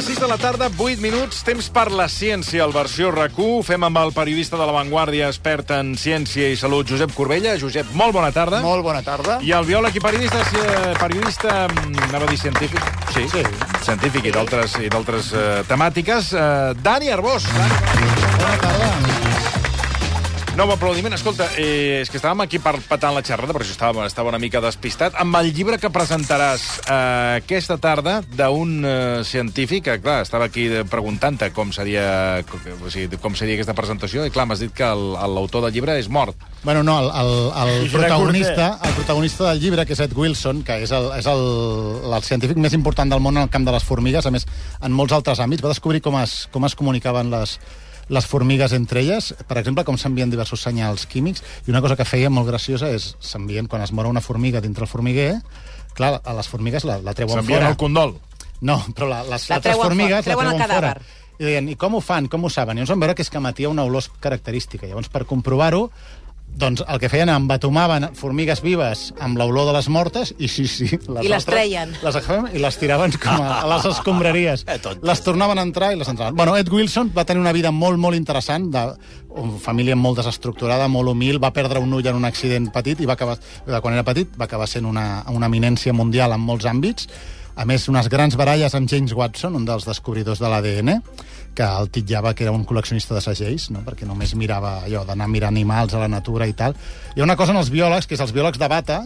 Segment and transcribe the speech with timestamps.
[0.00, 3.58] Les 6 de la tarda, 8 minuts, temps per la ciència, el versió RAC1.
[3.68, 7.52] Fem amb el periodista de La Vanguardia, expert en ciència i salut, Josep Corbella.
[7.60, 8.62] Josep, molt bona tarda.
[8.64, 9.36] Molt bona tarda.
[9.44, 12.80] I el biòleg i periodista, eh, periodista mm, anava a dir científic?
[13.12, 13.44] Sí, Sí.
[13.84, 16.32] científic i d'altres eh, temàtiques.
[16.32, 17.44] Eh, Dani Arbós.
[17.52, 18.08] Dani.
[18.40, 19.29] Bona tarda.
[20.60, 21.14] Nou aplaudiment.
[21.16, 24.38] Escolta, eh, és que estàvem aquí per patant la xerrada, per això estava, estava una
[24.38, 30.18] mica despistat, amb el llibre que presentaràs eh, aquesta tarda d'un eh, científic, que, clar,
[30.26, 34.60] estava aquí preguntant-te com seria, com, o sigui, com seria aquesta presentació, i clar, m'has
[34.60, 36.36] dit que el- l'autor del llibre és mort.
[36.62, 40.82] Bueno, no, el, el, el, protagonista, el protagonista del llibre, que és Ed Wilson, que
[40.84, 41.44] és, el, és el,
[42.12, 44.44] el científic més important del món en el camp de les formigues, a més,
[44.84, 47.56] en molts altres àmbits, va descobrir com es, com es comunicaven les,
[48.10, 52.04] les formigues entre elles, per exemple, com s'envien diversos senyals químics, i una cosa que
[52.08, 55.36] feia molt graciosa és s'envien, quan es mor una formiga dintre el formiguer,
[55.94, 57.70] clar, a les formigues la, la treuen S'envien fora.
[57.70, 58.16] al condol.
[58.60, 61.18] No, però la, les La altres treuen formigues fora, treuen la el treuen fora.
[61.40, 62.76] I deien, i com ho fan, com ho saben?
[62.76, 64.84] I llavors van veure que és que emetia una olor característica.
[64.90, 65.86] Llavors, per comprovar-ho,
[66.60, 70.88] doncs el que feien, embatomaven formigues vives amb l'olor de les mortes i sí, sí.
[71.08, 71.94] Les I les altres treien.
[72.02, 74.66] Les agafaven i les tiraven com a, a les escombraries.
[75.02, 76.36] les tornaven a entrar i les entraven.
[76.36, 78.84] Bueno, Ed Wilson va tenir una vida molt, molt interessant, de
[79.30, 83.08] una família molt desestructurada, molt humil, va perdre un ull en un accident petit i
[83.08, 86.66] va acabar, de quan era petit va acabar sent una, una eminència mundial en molts
[86.68, 87.08] àmbits.
[87.60, 91.00] A més, unes grans baralles amb James Watson, un dels descobridors de l'ADN,
[91.54, 93.84] que el titllava que era un col·leccionista de segells, no?
[93.86, 96.76] perquè només mirava allò d'anar a mirar animals a la natura i tal.
[97.14, 99.00] Hi ha una cosa en els biòlegs, que és els biòlegs de bata,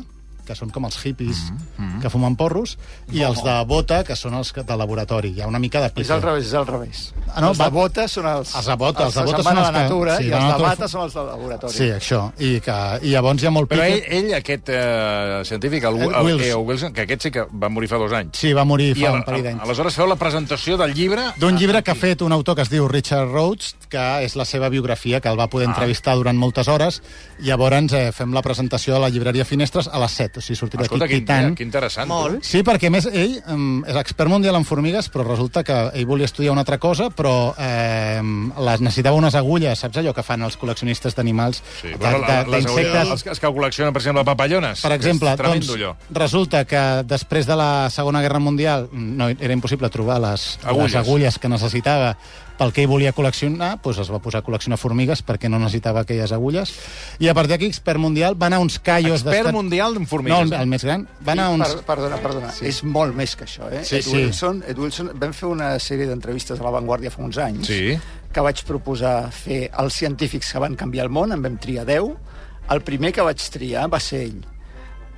[0.44, 2.00] que són com els hippies mm -hmm.
[2.02, 2.78] que fumen porros,
[3.12, 5.30] i els de bota, que són els de laboratori.
[5.36, 5.92] Hi ha una mica de...
[6.00, 7.14] És al revés, és al revés.
[7.34, 8.54] Ah, no, els de bota són els...
[8.54, 10.44] Els de bota, els de bota són els la que- natura sí, i de els
[10.44, 11.72] de natura- bata són els del laboratori.
[11.72, 12.32] Sí, això.
[12.38, 14.06] I, que, i llavors hi ha molt Però pique.
[14.16, 16.48] ell, ell aquest eh, científic, el, Ed el, el, Wilson.
[16.60, 18.36] el Wilson, que aquest sí que va morir fa dos anys.
[18.38, 19.62] Sí, va morir I fa al- un parell d'anys.
[19.62, 21.32] aleshores feu la presentació del llibre...
[21.38, 24.44] D'un llibre que ha fet un autor que es diu Richard Rhodes, que és la
[24.44, 27.02] seva biografia, que el va poder entrevistar durant moltes hores,
[27.40, 30.56] i llavors eh, fem la presentació a la llibreria Finestres a les 7, o sigui,
[30.58, 32.08] sortirà Escolta, aquí quin, que interessant.
[32.08, 32.42] Molt.
[32.44, 36.24] Sí, perquè més ell um, és expert mundial en formigues, però resulta que ell volia
[36.26, 38.20] estudiar una altra cosa, però eh,
[38.66, 42.26] les necessitava unes agulles, saps allò que fan els col·leccionistes d'animals, Sí, de- bueno, de-
[42.26, 42.94] la- les d'insectes?
[42.94, 44.80] agulles, els que col·leccionen, per exemple, papallones.
[44.80, 45.94] Per exemple, tremendo, doncs, allò.
[46.10, 50.92] resulta que després de la Segona Guerra Mundial no, era impossible trobar les Agulles.
[50.92, 52.16] les agulles que necessitava
[52.58, 56.04] pel que ell volia col·leccionar, doncs es va posar a col·leccionar formigues perquè no necessitava
[56.04, 56.70] aquelles agulles.
[57.18, 59.24] I a partir d'aquí, expert mundial, va anar a uns callos...
[59.24, 60.46] Expert mundial en No, formigues.
[60.46, 61.08] el, el més gran.
[61.26, 61.74] Va anar a uns...
[61.74, 62.52] Per, perdona, perdona.
[62.54, 62.66] Sí.
[62.70, 63.82] És molt més que això, eh?
[63.84, 64.14] Sí, Ed, sí.
[64.16, 67.98] Wilson, Ed Wilson, vam fer una sèrie d'entrevistes a La Vanguardia fa uns anys Sí.
[68.34, 72.14] que vaig proposar fer als científics que van canviar el món, en vam triar 10.
[72.70, 74.40] El primer que vaig triar va ser ell,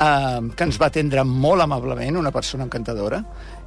[0.00, 3.22] eh, que ens va atendre molt amablement, una persona encantadora,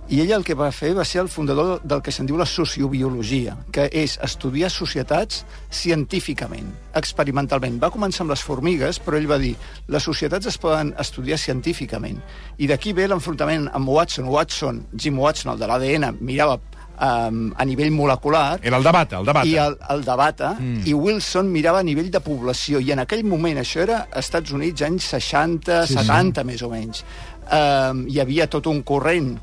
[0.09, 2.47] i ell el que va fer va ser el fundador del que se'n diu la
[2.49, 7.77] sociobiologia, que és estudiar societats científicament, experimentalment.
[7.81, 9.53] Va començar amb les formigues, però ell va dir
[9.87, 12.17] les societats es poden estudiar científicament.
[12.57, 14.25] I d'aquí ve l'enfrontament amb Watson.
[14.33, 16.57] Watson, Jim Watson, el de l'ADN, mirava
[16.99, 19.45] um, a nivell molecular, Era el debat, el debat.
[19.45, 20.87] i el, el debata, mm.
[20.89, 24.83] i Wilson mirava a nivell de població, i en aquell moment, això era Estats Units,
[24.85, 26.07] anys 60, Sí, sí, sí.
[26.07, 27.05] 70, més o menys,
[27.45, 29.35] um, hi havia tot un corrent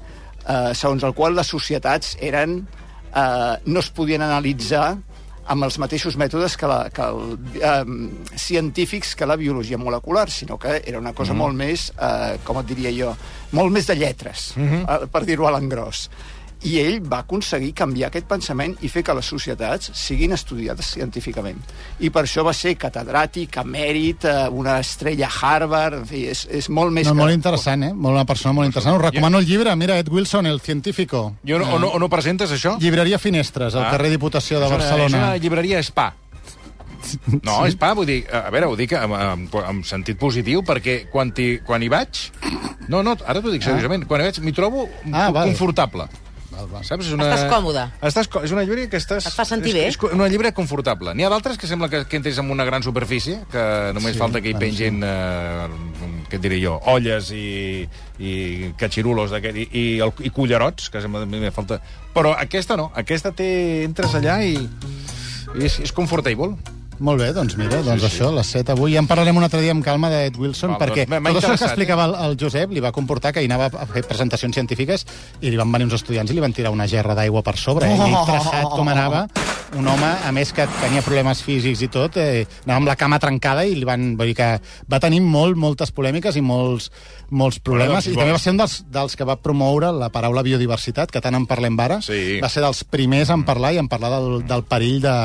[0.48, 2.60] uh, segons el qual les societats eren,
[3.12, 4.96] uh, no es podien analitzar
[5.46, 10.58] amb els mateixos mètodes que, la, que el, um, científics que la biologia molecular, sinó
[10.58, 11.38] que era una cosa mm.
[11.38, 13.12] molt més, uh, com et diria jo,
[13.54, 15.06] molt més de lletres, mm -hmm.
[15.12, 16.08] per dir-ho a l'engròs.
[16.66, 21.61] I ell va aconseguir canviar aquest pensament i fer que les societats siguin estudiades científicament.
[22.02, 26.46] I per això va ser catedràtic, emèrit, eh, una estrella a Harvard, en fi, és,
[26.50, 27.20] és molt més No, que...
[27.23, 27.93] molt interessant, eh?
[27.94, 28.96] Molt, una persona molt interessant.
[28.99, 29.75] Us recomano el llibre.
[29.76, 31.37] Mira, Ed Wilson, El científico.
[31.44, 32.76] I on, on, on ho presentes, això?
[32.81, 33.90] Llibreria Finestres, al Ah.
[33.93, 35.06] carrer Diputació de És una- Barcelona.
[35.06, 36.14] És una llibreria spa.
[37.46, 37.73] No, sí.
[37.76, 41.58] spa, vull dir, a veure, ho dic en, en, en sentit positiu, perquè quan hi,
[41.64, 42.25] quan hi vaig...
[42.88, 44.06] No, no, ara t'ho dic seriosament.
[44.11, 46.08] Quan hi vaig m'hi trobo Ah, confortable.
[46.56, 46.85] Val, val.
[46.88, 47.06] Saps?
[47.06, 47.85] És Estàs còmode.
[48.08, 49.29] Estàs, co- és una llibre que estàs...
[49.29, 49.85] Et fa sentir és, bé.
[49.93, 51.14] És, una llibre confortable.
[51.14, 53.64] N'hi ha d'altres que sembla que, que entres en una gran superfície, que
[53.97, 57.87] només Sí, falta que hi bueno, pengin, eh, què et diré jo, olles i,
[58.19, 58.32] i
[58.81, 61.81] catxirulos d'aquest, i, i, el, i cullerots, que sembla que falta...
[62.17, 63.50] Però aquesta no, aquesta té...
[63.85, 64.56] Entres allà i,
[65.56, 66.55] i és, és comfortable.
[66.98, 68.94] Molt bé, doncs mira, doncs sí, això, les 7 avui.
[68.94, 71.56] Ja en parlarem un altre dia amb calma d'Ed Wilson, Val, perquè doncs tot això
[71.58, 75.04] que explicava el, el Josep li va comportar que hi anava a fer presentacions científiques
[75.43, 77.90] i li van venir uns estudiants i li van tirar una gerra d'aigua per sobre.
[77.90, 78.08] Eh?
[78.12, 79.26] I traçat com anava,
[79.76, 83.20] un home, a més que tenia problemes físics i tot, eh, anava amb la cama
[83.23, 84.14] trencada i li van...
[84.17, 84.49] Vull dir que
[84.90, 86.88] va tenir molt, moltes polèmiques i molts,
[87.31, 88.06] molts problemes.
[88.06, 91.23] doncs, I també va ser un dels, dels que va promoure la paraula biodiversitat, que
[91.23, 92.00] tant en parlem ara.
[92.05, 92.38] Sí.
[92.43, 95.17] Va ser dels primers en parlar i en parlar del, del perill de,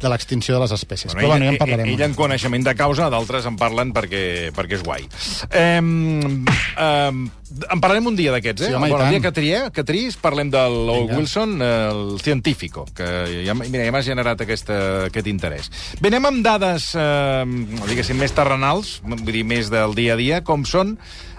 [0.00, 1.14] de l'extinció de les espècies.
[1.14, 1.92] Però bueno, ja en parlarem.
[1.92, 4.24] Ell en coneixement de causa, d'altres en parlen perquè,
[4.56, 5.08] perquè és guai.
[5.50, 7.12] Eh, eh,
[7.48, 8.70] en parlarem un dia d'aquests, eh?
[8.70, 11.16] Sí, home, el dia que trié, que tris, parlem del Vinga.
[11.16, 13.08] Wilson, el científico, que
[13.46, 15.70] ja, mira, ja m'ha generat aquesta, aquest interès.
[16.02, 17.46] Bé, anem amb dades, eh,
[17.88, 20.96] diguéssim, més terrenals, vull dir, més del dia a dia, com són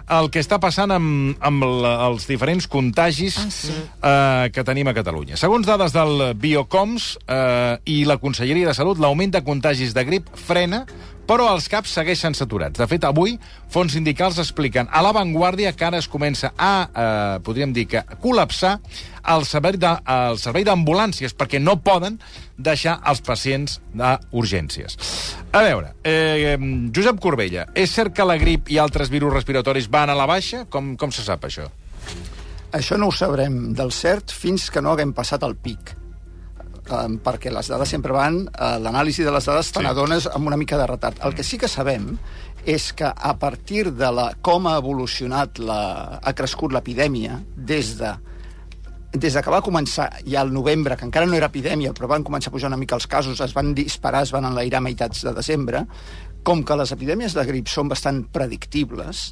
[0.10, 3.76] el que està passant amb, amb la, els diferents contagis ah, sí.
[3.76, 5.38] eh, que tenim a Catalunya.
[5.38, 10.32] Segons dades del Biocoms eh, i la Conselleria de Salut, l'augment de contagis de grip
[10.34, 10.86] frena,
[11.30, 12.80] però els caps segueixen saturats.
[12.82, 13.36] De fet, avui,
[13.70, 18.80] fons sindicals expliquen a l'avantguàrdia que ara es comença a, eh, podríem dir que, col·lapsar
[19.30, 22.18] el servei de- el servei d'ambulàncies, perquè no poden
[22.58, 24.98] deixar els pacients d'urgències.
[25.52, 26.58] A veure, eh,
[26.96, 30.66] Josep Corbella, és cert que la grip i altres virus respiratoris van a la baixa?
[30.66, 31.70] Com, com se sap, això?
[32.72, 35.96] Això no ho sabrem del cert fins que no haguem passat el pic.
[36.90, 38.40] Um, perquè les dades sempre van...
[38.50, 39.86] Uh, L'anàlisi de les dades te Sí.
[39.86, 41.20] n'adones amb una mica de retard.
[41.24, 42.16] El que sí que sabem
[42.66, 48.16] és que a partir de la, com ha evolucionat, la, ha crescut l'epidèmia des de
[49.12, 52.22] des de que va començar ja al novembre, que encara no era epidèmia, però van
[52.24, 55.24] començar a pujar una mica els casos, es van disparar, es van enlairar a meitats
[55.26, 55.86] de desembre,
[56.46, 59.32] com que les epidèmies de grip són bastant predictibles,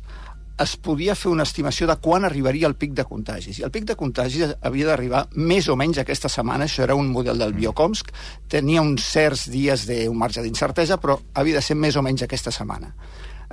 [0.57, 3.59] es podia fer una estimació de quan arribaria el pic de contagis.
[3.59, 7.11] I el pic de contagis havia d'arribar més o menys aquesta setmana, això era un
[7.13, 8.09] model del Biocomsc,
[8.49, 12.53] tenia uns certs dies d'un marge d'incertesa, però havia de ser més o menys aquesta
[12.53, 12.93] setmana.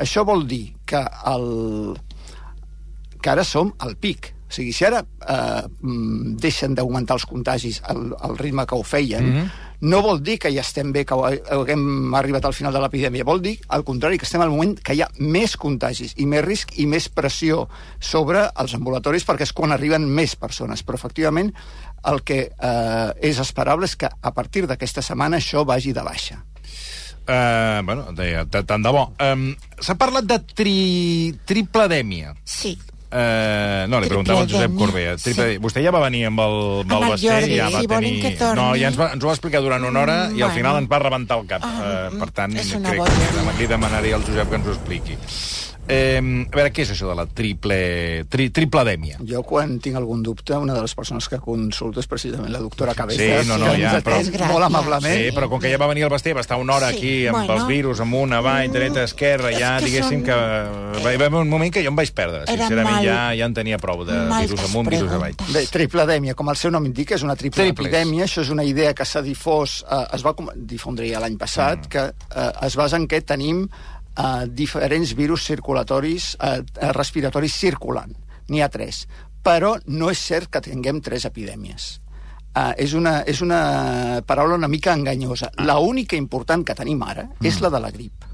[0.00, 1.94] Això vol dir que el,
[3.20, 4.33] que ara som al pic.
[4.44, 8.82] O sigui, si ara eh, mm, deixen d'augmentar els contagis al, al ritme que ho
[8.82, 9.50] feien, mm -hmm.
[9.80, 13.24] no vol dir que ja estem bé, que haguem arribat al final de l'epidèmia.
[13.24, 16.44] Vol dir, al contrari, que estem al moment que hi ha més contagis i més
[16.44, 17.68] risc i més pressió
[17.98, 20.84] sobre els ambulatoris perquè és quan arriben més persones.
[20.84, 21.52] Però, efectivament,
[22.04, 26.44] el que eh, és esperable és que a partir d'aquesta setmana això vagi de baixa.
[27.26, 29.14] Uh, bueno, deia, t- tant de bo.
[29.18, 31.34] Um, S'ha parlat de tri...
[31.46, 32.34] tripledèmia.
[32.44, 32.78] Sí.
[33.14, 34.72] Uh, no, li preguntava al Josep.
[34.74, 35.02] Triple...
[35.22, 35.58] sí.
[35.62, 38.14] Vostè ja va venir amb el, amb el Basté, ja va si tenir...
[38.58, 40.56] No, ja ens, va, ens ho va explicar durant una hora i al bueno.
[40.56, 41.62] final ens va rebentar el cap.
[41.62, 44.74] Ah, uh, per tant, és una crec que li demanaré al Josep que ens ho
[44.74, 45.18] expliqui.
[45.86, 48.24] Eh, a veure, què és això de la triple...
[48.32, 49.18] Tri, tripledèmia?
[49.28, 52.94] Jo, quan tinc algun dubte, una de les persones que consulto és precisament la doctora
[52.96, 55.18] Cabezas, Sí, no, no, que ja, ens però- atén molt amablement.
[55.18, 57.12] Sí, però com que ja va venir el Basté, va estar una hora Sí, aquí
[57.28, 57.58] amb bueno.
[57.58, 61.00] els virus, amunt, avall, dreta, esquerra, ja, que diguéssim són- que...
[61.04, 62.44] Va haver un moment que jo em vaig perdre.
[62.46, 65.36] Era Sincerament, mal- ja, ja en tenia prou de virus amunt, virus avall.
[65.52, 67.90] Bé, tripledèmia, com el seu nom indica, és una triple Triples.
[67.92, 68.24] epidèmia.
[68.24, 71.88] Això és una idea que s'ha difós, eh, es va difondre ja l'any passat, mm.
[71.92, 73.66] que eh, es basa en que tenim
[74.16, 76.62] eh, diferents virus circulatoris, eh,
[76.92, 78.14] respiratoris circulant.
[78.48, 79.06] N'hi ha tres.
[79.44, 82.00] Però no és cert que tinguem tres epidèmies.
[82.54, 85.48] Uh, és, una, és una paraula una mica enganyosa.
[85.66, 87.48] La única important que tenim ara mm.
[87.50, 88.28] és la de la grip.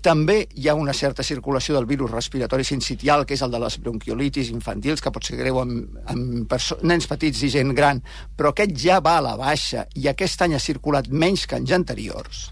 [0.00, 3.76] També hi ha una certa circulació del virus respiratori sincitial, que és el de les
[3.84, 6.54] bronquiolitis infantils, que pot ser greu amb, amb
[6.88, 8.00] nens petits i gent gran,
[8.32, 11.76] però aquest ja va a la baixa i aquest any ha circulat menys que anys
[11.76, 12.46] anteriors.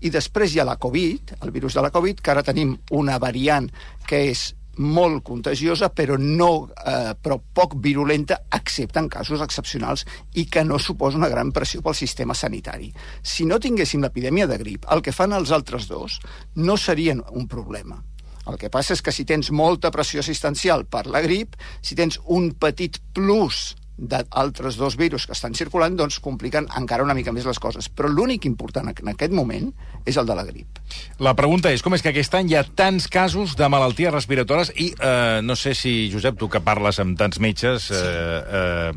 [0.00, 3.18] I després hi ha la Covid, el virus de la Covid, que ara tenim una
[3.20, 3.68] variant
[4.08, 10.06] que és molt contagiosa, però, no, eh, però poc virulenta, excepte en casos excepcionals,
[10.40, 12.90] i que no suposa una gran pressió pel sistema sanitari.
[13.22, 16.20] Si no tinguéssim l'epidèmia de grip, el que fan els altres dos
[16.56, 18.00] no serien un problema.
[18.48, 22.18] El que passa és que si tens molta pressió assistencial per la grip, si tens
[22.24, 27.46] un petit plus d'altres dos virus que estan circulant, doncs compliquen encara una mica més
[27.48, 27.90] les coses.
[27.92, 29.70] Però l'únic important en aquest moment
[30.08, 30.80] és el de la grip.
[31.20, 34.72] La pregunta és, com és que aquest any hi ha tants casos de malalties respiratòries
[34.80, 38.92] i eh, no sé si, Josep, tu que parles amb tants metges eh, eh,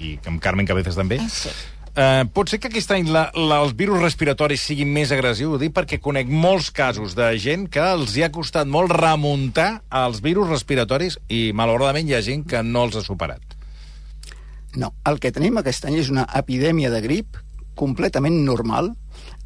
[0.00, 1.50] i amb Carmen Cabezas també, Ah, sí.
[1.96, 5.54] Eh, pot ser que aquest any la, la, els virus respiratoris siguin més agressius?
[5.56, 9.80] Ho dic perquè conec molts casos de gent que els hi ha costat molt remuntar
[10.04, 13.40] els virus respiratoris i, malauradament, hi ha gent que no els ha superat.
[14.76, 17.40] No, el que tenim aquest any és una epidèmia de grip
[17.76, 18.92] completament normal,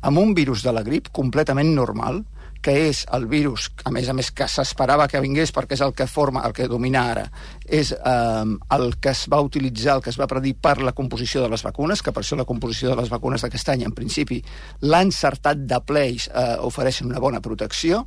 [0.07, 2.23] amb un virus de la grip completament normal,
[2.61, 5.95] que és el virus, a més a més que s'esperava que vingués perquè és el
[5.97, 7.25] que forma, el que domina ara,
[7.65, 11.43] és eh, el que es va utilitzar, el que es va predir per la composició
[11.45, 14.43] de les vacunes, que per això la composició de les vacunes d'aquest any, en principi,
[14.85, 18.05] l'ha encertat de ple i eh, ofereixen una bona protecció,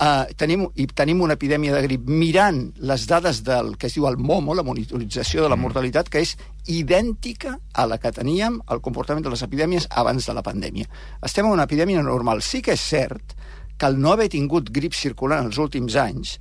[0.00, 4.06] Uh, tenim, i tenim una epidèmia de grip mirant les dades del que es diu
[4.08, 6.32] el MOMO, la monitorització de la mortalitat, que és
[6.72, 10.88] idèntica a la que teníem el comportament de les epidèmies abans de la pandèmia.
[11.20, 12.40] Estem en una epidèmia normal.
[12.40, 13.36] Sí que és cert
[13.76, 16.38] que el no haver tingut grip circulant els últims anys,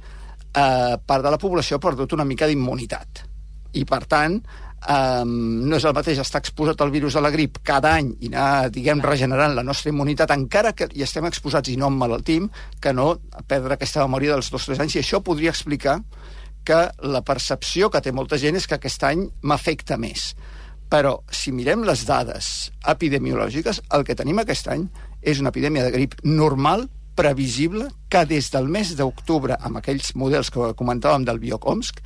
[0.55, 3.25] eh, part de la població ha perdut una mica d'immunitat.
[3.75, 4.39] I, per tant,
[4.79, 8.29] Um, no és el mateix estar exposat al virus de la grip cada any i
[8.31, 12.47] anar, diguem, regenerant la nostra immunitat, encara que hi estem exposats i no emmalaltim,
[12.79, 13.09] que no
[13.47, 14.95] perdre aquesta memòria dels dos o tres anys.
[14.95, 15.99] I això podria explicar
[16.63, 16.79] que
[17.11, 20.31] la percepció que té molta gent és que aquest any m'afecta més.
[20.89, 24.87] Però, si mirem les dades epidemiològiques, el que tenim aquest any
[25.21, 26.87] és una epidèmia de grip normal
[27.19, 31.99] previsible que des del mes d'octubre, amb aquells models que comentàvem del Biocomsc,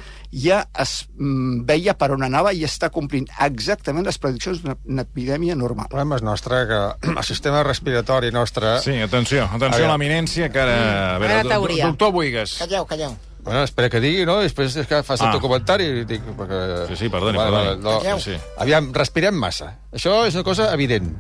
[0.44, 5.56] ja es mm, veia per on anava i està complint exactament les prediccions d'una epidèmia
[5.60, 5.88] normal.
[5.88, 6.82] El problema és nostre, que
[7.18, 8.80] el sistema respiratori nostre...
[8.84, 10.80] Sí, atenció, atenció a, l'eminència, que ara...
[11.16, 12.58] A veure, doctor Buigas.
[12.64, 13.16] Calleu, calleu.
[13.44, 14.38] Bueno, espera que digui, no?
[14.40, 15.32] Després és que fas el Ah.
[15.36, 15.84] teu comentari.
[15.84, 16.88] i Dic, perquè...
[16.88, 17.68] Sí, sí, perdoni, Vale, perdoni.
[17.68, 18.00] vale, no.
[18.00, 18.20] Calleu.
[18.20, 18.38] Sí, sí.
[18.58, 19.80] Aviam, respirem massa.
[19.92, 21.12] Això és una cosa evident.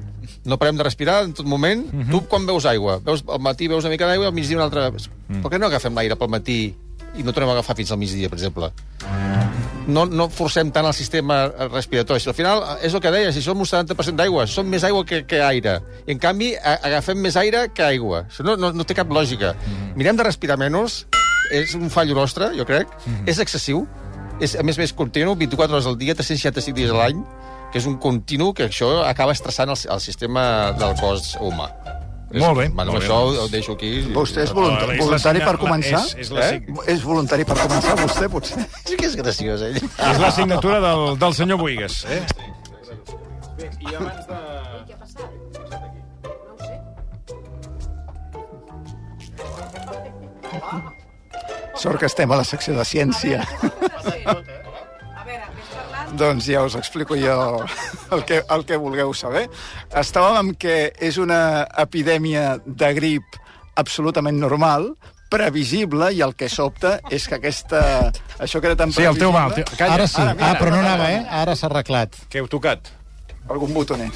[0.45, 1.85] No parem de respirar en tot moment.
[1.91, 2.09] Mhm.
[2.11, 2.99] Tu, quan veus aigua?
[3.03, 4.89] Veus, al matí veus una mica d'aigua, al migdia una altra...
[4.91, 5.41] Mm.
[5.41, 6.75] Per què no agafem l'aire pel matí
[7.15, 8.71] i no tornem a agafar fins al migdia, per exemple?
[9.85, 12.19] No, no forcem tant el sistema respiratori.
[12.23, 15.03] Si al final, és el que deia, si som un 70% d'aigua, som més aigua
[15.05, 15.81] que, que aire.
[16.07, 18.23] I, en canvi, a, agafem més aire que aigua.
[18.31, 19.53] Això no, no, no té cap lògica.
[19.99, 21.01] Mirem de respirar menys,
[21.53, 22.89] és un fallo nostre, jo crec.
[23.29, 23.85] És excessiu,
[24.41, 27.21] és, a més a més, continu, 24 hores al dia, 365 dies a l'any,
[27.71, 31.69] que és un continu que això acaba estressant el, el sistema del cos humà.
[32.33, 33.39] Molt bé, Bueno, molt bé, això doncs.
[33.43, 33.89] ho deixo aquí.
[34.13, 35.99] Vostè és Ah, voluntari, voluntari signa- per començar?
[36.01, 36.63] és- és la eh?
[36.95, 38.57] és voluntari per començar, vostè, potser?
[38.89, 39.77] Sí que és graciós, ell.
[39.77, 41.99] És la signatura del, del senyor Buigas.
[42.09, 42.23] Eh?
[43.57, 44.39] Bé, i abans de...
[51.83, 53.43] Sort que estem a la secció de ciència.
[56.17, 57.35] doncs ja us explico jo
[58.13, 59.47] el que, el que vulgueu saber.
[59.91, 63.35] Estàvem amb que és una epidèmia de grip
[63.75, 64.93] absolutament normal,
[65.33, 67.83] previsible, i el que sobta és que aquesta...
[68.39, 69.65] Això que era tan Sí, el teu va, el teu...
[69.75, 69.97] Calla.
[69.97, 71.23] Ara sí, ah, però no anava, eh?
[71.43, 72.21] Ara s'ha arreglat.
[72.29, 72.93] Que heu tocat?
[73.49, 74.13] Algun botonet.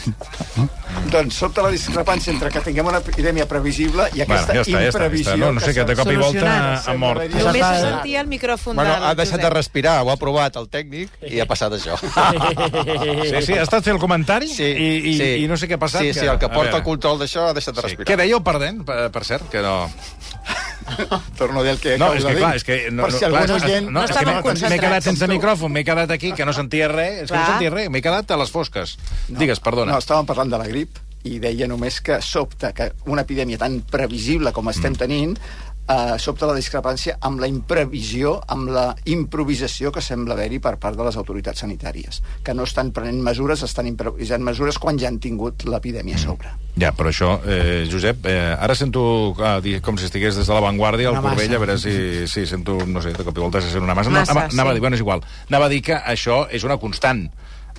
[1.12, 4.54] doncs sobta la discrepància entre que tinguem una epidèmia previsible i aquesta Bueno, ja està,
[4.54, 5.34] ja està, ja imprevisió...
[5.34, 5.42] està.
[5.42, 7.24] No, no sé, que de cop i volta ha mort.
[7.36, 10.70] Només se sentia el micròfon Bueno, del ha deixat de respirar, ho ha provat el
[10.72, 11.98] tècnic i ha passat això.
[12.00, 15.30] Sí, sí, ha estat fer el comentari Sí, i, i, sí.
[15.44, 16.02] i no sé què ha passat.
[16.08, 17.88] Sí, sí, el que porta el control d'això ha deixat de Sí.
[17.90, 18.08] respirar.
[18.10, 19.48] Què dèieu perdent, per, per cert?
[19.52, 19.76] Que no...
[21.40, 22.78] Torno a dir el que No, és que clar, és que...
[22.92, 23.90] No, per no, si algun clar, oient...
[23.92, 27.26] No és que estaven m'he- quedat sense micròfon, m'he quedat aquí, que no sentia res.
[27.26, 28.98] És que no sentia res, m'he quedat a les fosques.
[29.28, 29.92] Digues, perdona.
[29.94, 33.82] No, estàvem parlant de la grip i deia només que sobta que una epidèmia tan
[33.92, 35.02] previsible com estem Mm.
[35.02, 35.34] tenint
[35.88, 41.00] eh, sobta la discrepància amb la imprevisió, amb la improvisació que sembla haver-hi per part
[41.00, 45.20] de les autoritats sanitàries, que no estan prenent mesures, estan improvisant mesures quan ja han
[45.24, 46.54] tingut l'epidèmia a sobre.
[46.78, 51.10] Ja, però això, eh, Josep, eh, ara sento ah, com si estigués des de l'avantguàrdia
[51.10, 53.84] al Corbell, a veure si, si sento, no sé, de cop i volta se sent
[53.84, 54.12] una massa.
[54.14, 54.78] Massa, no, anava, anava a sí.
[54.78, 55.24] dir, bueno, és igual.
[55.50, 57.26] Anava a dir que això és una constant,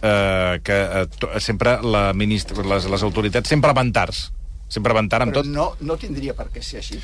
[0.03, 4.33] eh, que eh, to, sempre la ministra, les, les autoritats sempre van tards.
[4.69, 5.49] Sempre van tard amb Però tot.
[5.49, 6.99] no, no tindria per què ser així.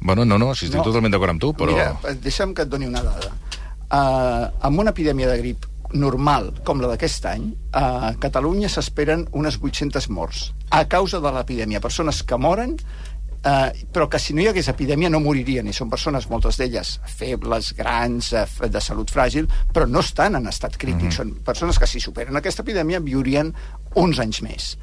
[0.00, 0.84] Bueno, no, no, si estic No.
[0.86, 1.72] totalment d'acord amb tu, però...
[1.72, 3.32] Mira, eh, deixa'm que et doni una dada.
[3.88, 9.56] Uh, amb una epidèmia de grip normal com la d'aquest any, a Catalunya s'esperen unes
[9.62, 11.80] 800 morts a causa de l'epidèmia.
[11.80, 12.76] Persones que moren
[13.44, 16.94] eh, però que si no hi hagués epidèmia no moririen, i són persones, moltes d'elles,
[17.18, 21.02] febles, grans, eh, de salut fràgil, però no estan en estat crític.
[21.02, 21.16] Mm -hmm.
[21.16, 23.54] Són persones que si superen aquesta epidèmia viurien
[23.94, 24.78] uns anys més.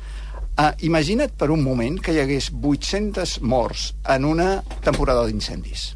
[0.55, 5.89] Uh, imagina't per un moment que hi hagués 800 morts en una temporada d'incendis,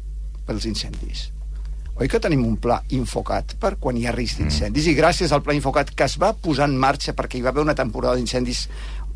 [0.44, 1.30] pels incendis.
[1.96, 4.90] Oi que tenim un pla infocat per quan hi ha risc d'incendis?
[4.92, 7.64] I gràcies al pla infocat que es va posar en marxa perquè hi va haver
[7.64, 8.66] una temporada d'incendis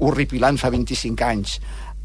[0.01, 1.59] horripilant fa 25 anys,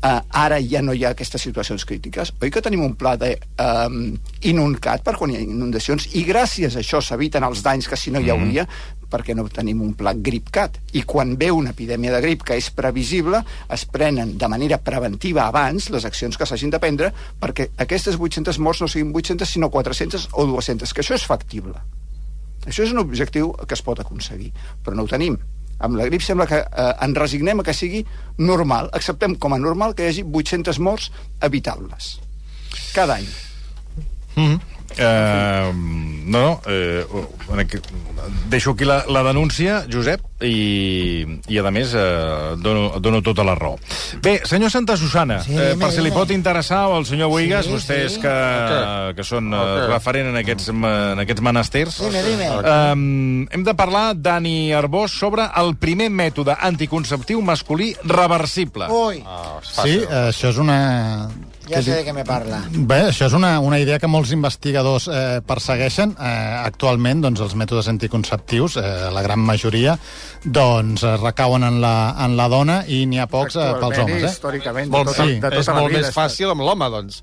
[0.03, 2.33] uh, ara ja no hi ha aquestes situacions crítiques.
[2.43, 4.17] Oi que tenim un pla de um,
[4.51, 6.11] inuncat per quan hi ha inundacions?
[6.19, 8.67] I gràcies a això s'eviten els danys que si no hi hauria,
[9.09, 10.79] perquè no tenim un pla GripCat.
[10.93, 15.47] I quan ve una epidèmia de grip que és previsible, es prenen de manera preventiva
[15.47, 19.69] abans les accions que s'hagin de prendre perquè aquestes 800 morts no siguin 800, sinó
[19.69, 21.77] 400 o 200, que això és factible.
[22.67, 24.51] Això és un objectiu que es pot aconseguir,
[24.83, 25.37] però no ho tenim.
[25.79, 28.01] Amb la grip sembla que eh, ens resignem a que sigui
[28.37, 28.89] normal.
[28.95, 31.07] Acceptem com a normal que hi hagi 800 morts
[31.41, 32.17] evitables.
[32.93, 33.29] Cada any.
[34.35, 34.78] Mm -hmm.
[34.97, 35.71] Uh,
[36.29, 37.05] no, no, eh,
[37.51, 37.87] en aquest,
[38.49, 43.55] deixo aquí la, la denúncia, Josep, i, i a més eh, dono, dono tota la
[43.57, 43.79] raó.
[44.21, 47.65] Bé, senyor Santa Susana, Sí, eh, per si li pot interessar o al senyor Boigas,
[47.65, 48.21] Sí, vostès sí.
[48.23, 49.15] que, Ok.
[49.17, 52.49] que són eh, referent en aquests, en aquests menesters, Dime, dime.
[52.61, 58.85] Um, hem de parlar, Dani Arbós, sobre el primer mètode anticonceptiu masculí reversible.
[58.89, 61.29] Ah, és Sí, eh, això és una...
[61.69, 62.61] ya sé de qué me parla.
[62.71, 66.15] Bé, això és una, una idea que molts investigadors eh, persegueixen.
[66.17, 66.31] Eh,
[66.63, 69.97] actualment, doncs, els mètodes anticonceptius, eh, la gran majoria,
[70.43, 71.95] doncs, eh, recauen en la,
[72.25, 74.23] en la dona i n'hi ha pocs eh, pels homes.
[74.23, 74.33] Eh?
[74.33, 76.07] històricament, de tota, sí, de tota és la molt vida.
[76.07, 77.21] més fàcil amb l'home, doncs.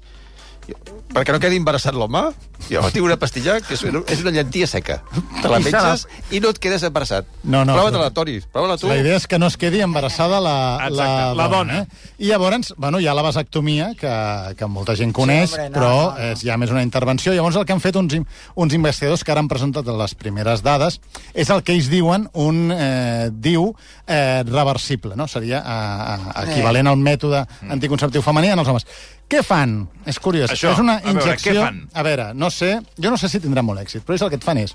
[1.14, 2.24] Perquè no quedi embarassat l'home,
[2.70, 4.98] jo tinc una pastilla que és, és una llentia seca.
[5.42, 7.28] Te la menges i no et quedes embarassat.
[7.44, 8.38] No, no, Prova-te-la, Toni.
[8.52, 8.90] Prova-la tu.
[8.90, 11.80] La idea és que no es quedi embarassada la, Exacte, la dona.
[11.82, 12.12] Eh?
[12.26, 14.12] I llavors, bueno, hi ha la vasectomia, que,
[14.58, 16.30] que molta gent coneix, hombre, no, però no, no.
[16.32, 17.34] és ja més una intervenció.
[17.36, 18.18] Llavors el que han fet uns,
[18.54, 21.00] uns investigadors que ara han presentat les primeres dades
[21.34, 23.70] és el que ells diuen un eh, diu
[24.06, 25.28] eh, reversible, no?
[25.30, 28.86] Seria eh, eh, equivalent al mètode anticonceptiu femení en els homes.
[29.26, 29.80] Què fan?
[30.06, 30.52] És curiós.
[30.54, 31.54] Això, és una a veure, injecció...
[31.56, 31.80] què fan?
[31.90, 34.36] A veure, no sé, jo no sé si tindrà molt èxit, però és el que
[34.40, 34.74] et fan és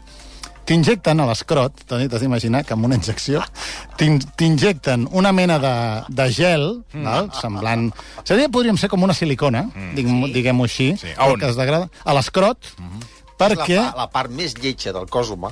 [0.65, 3.41] t'injecten a l'escrot, t'has d'imaginar que amb una injecció
[3.97, 7.03] t'in- t'injecten una mena de, de gel, Mm.
[7.03, 7.31] val?
[7.33, 7.87] semblant...
[8.23, 9.63] Seria, podríem ser com una silicona,
[9.95, 11.07] diguem- diguem-ho així, Sí.
[11.17, 11.39] A on?
[11.39, 12.57] que es degrada, a l'escrot,
[13.41, 13.77] perquè...
[13.79, 15.51] La, la part més lletja del cos humà.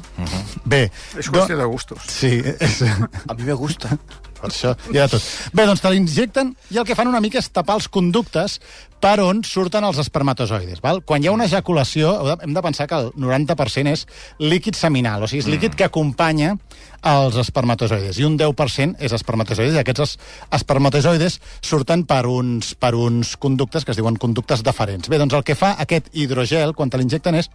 [0.65, 2.09] Bé, És qüestió de gustos.
[2.09, 2.81] Sí, és...
[3.29, 3.97] A mí me gusta.
[4.39, 5.25] Per això hi ha de tot.
[5.55, 8.59] Bé, doncs te l'injecten i el que fan una mica és tapar els conductes
[9.03, 10.81] per on surten els espermatozoides.
[10.83, 11.01] Val?
[11.07, 14.05] Quan hi ha una ejaculació, hem de pensar que el 90% és
[14.39, 16.55] líquid seminal, o sigui, és líquid que acompanya
[17.03, 20.17] els espermatozoides, i un 10% és espermatozoides, i aquests es-
[20.51, 25.07] espermatozoides surten per uns, per uns conductes que es diuen conductes deferents.
[25.09, 27.49] Bé, doncs el que fa aquest hidrogel, quan te l'injecten, és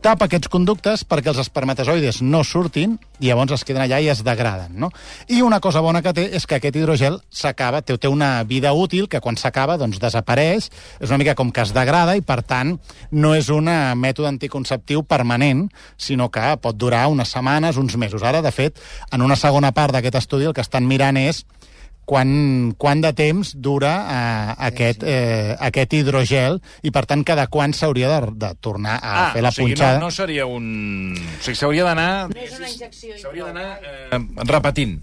[0.00, 4.22] tapa aquests conductes perquè els espermatozoides no surtin i llavors es queden allà i es
[4.24, 4.88] degraden, no?
[5.28, 8.72] I una cosa bona que té és que aquest hidrogel s'acaba, té, té una vida
[8.72, 12.40] útil que quan s'acaba doncs desapareix, és una mica com que es degrada i per
[12.40, 12.78] tant
[13.12, 15.66] no és un eh, mètode anticonceptiu permanent,
[16.00, 18.24] sinó que pot durar unes setmanes, uns mesos.
[18.24, 18.80] Ara, de fet,
[19.12, 21.44] en una segona part d'aquest estudi el que estan mirant és
[22.10, 27.70] quan, quan de temps dura eh, aquest, eh, aquest hidrogel i, per tant, cada quan
[27.76, 30.00] s'hauria de, de tornar a Ah, fer la o sigui, punxada.
[30.00, 31.14] no, no seria un...
[31.14, 32.10] O sigui, s'hauria d'anar...
[32.34, 33.14] No és una injecció.
[33.22, 34.20] S'hauria d'anar eh,
[34.50, 34.98] repetint.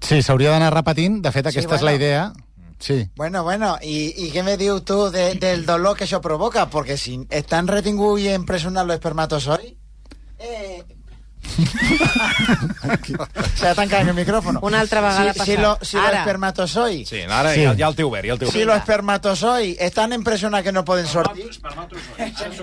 [0.00, 1.20] Sí, s'hauria d'anar repetint.
[1.26, 2.04] De fet, aquesta és la bueno.
[2.04, 2.24] idea.
[2.80, 2.96] Sí.
[3.16, 6.70] Bueno, bueno, ¿y, y qué me dices tú de- del dolor que eso provoca?
[6.70, 9.74] Porque si están retingudos y impresionados los espermatozoides...
[10.38, 10.84] Eh...
[13.54, 14.60] Se ha tancado en el micrófono.
[14.62, 15.58] Una altra vegada si, si, passat.
[15.58, 16.18] lo- si los Ara.
[16.20, 17.08] espermatozoides...
[17.08, 17.64] Sí, ara Sí.
[17.64, 18.66] ja, ja el té obert, ja el té Si obert.
[18.68, 21.50] los espermatozoides están impresionados que no pueden sortir...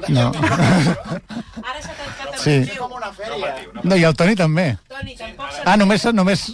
[0.07, 0.31] No.
[0.31, 2.69] Ara s'ha tancat Sí.
[2.77, 3.55] como una feria.
[3.83, 4.77] no, i el Toni també.
[4.87, 5.47] Toni, tampoc.
[5.65, 6.05] Ah, només...
[6.13, 6.45] només...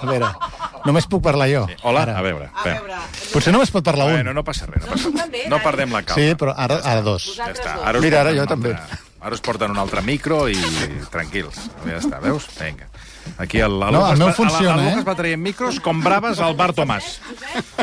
[0.00, 0.26] A veure,
[0.84, 1.66] només puc parlar jo.
[1.82, 2.18] Hola, Ara.
[2.18, 2.50] a veure.
[2.54, 2.94] A veure...
[3.32, 4.12] Potser només pot parlar un.
[4.18, 5.46] Bueno, no passa res, no, passa res.
[5.48, 6.22] no perdem la calma.
[6.22, 7.30] Sí, però ara, ara dos.
[7.36, 7.76] Ja està.
[7.84, 8.74] Ara Mira, ara jo també.
[8.74, 10.56] altre- Ara us porten un altre micro i
[11.12, 11.66] tranquils.
[11.84, 12.46] Ja està, veus?
[12.56, 12.86] Vinga.
[13.36, 14.90] Aquí el, el, No, el meu va- funciona, el, el eh?
[14.94, 17.18] Lucas va traient micros com braves al bar Tomàs.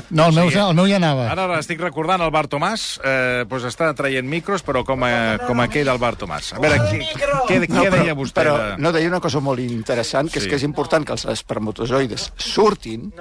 [0.10, 0.58] No, el meu, Sí.
[0.58, 1.28] el meu ja anava.
[1.32, 5.38] Ara ara estic recordant el bar Tomàs, eh, doncs està traient micros, però com, a,
[5.46, 6.56] com aquell del bar Tomàs.
[6.58, 7.06] A veure, què,
[7.48, 8.42] què, què deia vostè?
[8.42, 8.82] però de...
[8.82, 10.48] no deia una cosa molt interessant, que Sí.
[10.48, 13.12] és que és important que els espermatozoides surtin,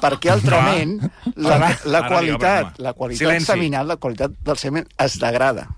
[0.00, 1.00] perquè altrament
[1.34, 3.46] la, Ara, la ara, qualitat, la qualitat Silenci.
[3.50, 5.68] seminal, la qualitat del semen es degrada.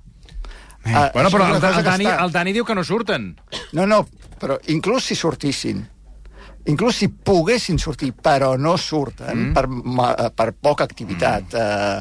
[0.95, 3.35] Ah, Bueno, però el, el, Dani, el Dani diu que no surten.
[3.73, 4.07] No, no,
[4.41, 5.85] però inclús si sortissin,
[6.67, 9.55] inclús si poguessin sortir, però no surten mm.
[9.55, 12.01] per, per poca activitat eh,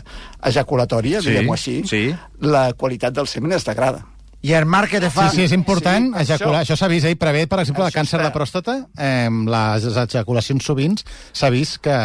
[0.51, 2.03] ejaculatòria, Sí, diguem-ho així, sí.
[2.41, 4.03] la qualitat del semen es degrada.
[4.45, 5.23] Y el mar que te fa...
[5.31, 6.59] Sí, sí, és important Sí, ejacular.
[6.61, 7.13] això- Això s'ha vist, eh?
[7.15, 10.99] I prevé, per exemple, el càncer de pròstata, eh, les ejaculacions sovint
[11.33, 11.95] s'ha vist que,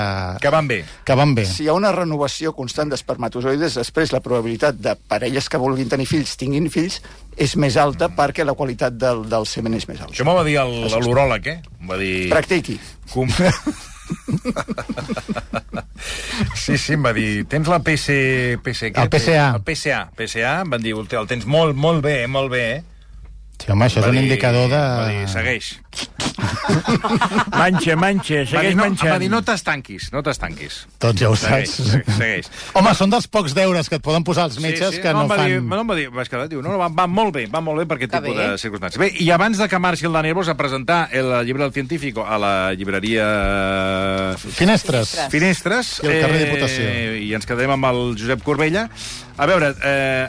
[0.40, 0.78] Que van bé.
[1.04, 1.44] que van bé.
[1.44, 6.06] Si hi ha una renovació constant d'espermatozoides, després la probabilitat de parelles que vulguin tenir
[6.08, 7.02] fills tinguin fills
[7.36, 10.14] és més alta perquè la qualitat del, del semen és més alta.
[10.14, 11.60] Això m'ho va dir el- l'uròleg, eh?
[11.82, 12.30] Em Va dir...
[12.32, 12.80] Practiqui.
[13.12, 13.28] Com...
[16.56, 18.14] Sí, sí, em va dir, tens la PC...
[18.64, 19.02] PC què?
[19.04, 19.46] El PCA.
[19.58, 20.00] El PCA.
[20.16, 22.89] PCA, em van dir, el tens molt, molt bé, molt bé, eh?
[23.60, 24.78] Sí, home, això és Va un dir- indicador de...
[24.80, 25.74] Va dir, segueix.
[27.52, 29.10] Manxa, manxa, Va dir, segueix no, manxant.
[29.12, 30.78] va dir, no t'estanquis, no t'estanquis.
[31.02, 32.06] Doncs ja ho Segueix, saps.
[32.16, 32.48] segueix.
[32.78, 35.50] Home, són dels pocs deures que et poden posar els metges que no, va fan...
[35.50, 37.60] Dir, no, em va dir, vaig quedar, diu, no, no, va, va molt bé, va
[37.64, 38.48] molt bé per aquest Que tipus bé.
[38.54, 39.00] de circumstàncies.
[39.02, 42.24] Bé, i abans de que marxi el Daniel Bos a presentar el llibre del científico
[42.26, 43.26] a la llibreria
[44.38, 44.56] Finestres.
[44.56, 45.16] Finestres.
[45.30, 45.92] Finestres...
[46.04, 46.88] I al carrer Diputació.
[47.20, 48.88] I ens quedem amb el Josep Corbella.
[49.40, 50.28] A veure, eh,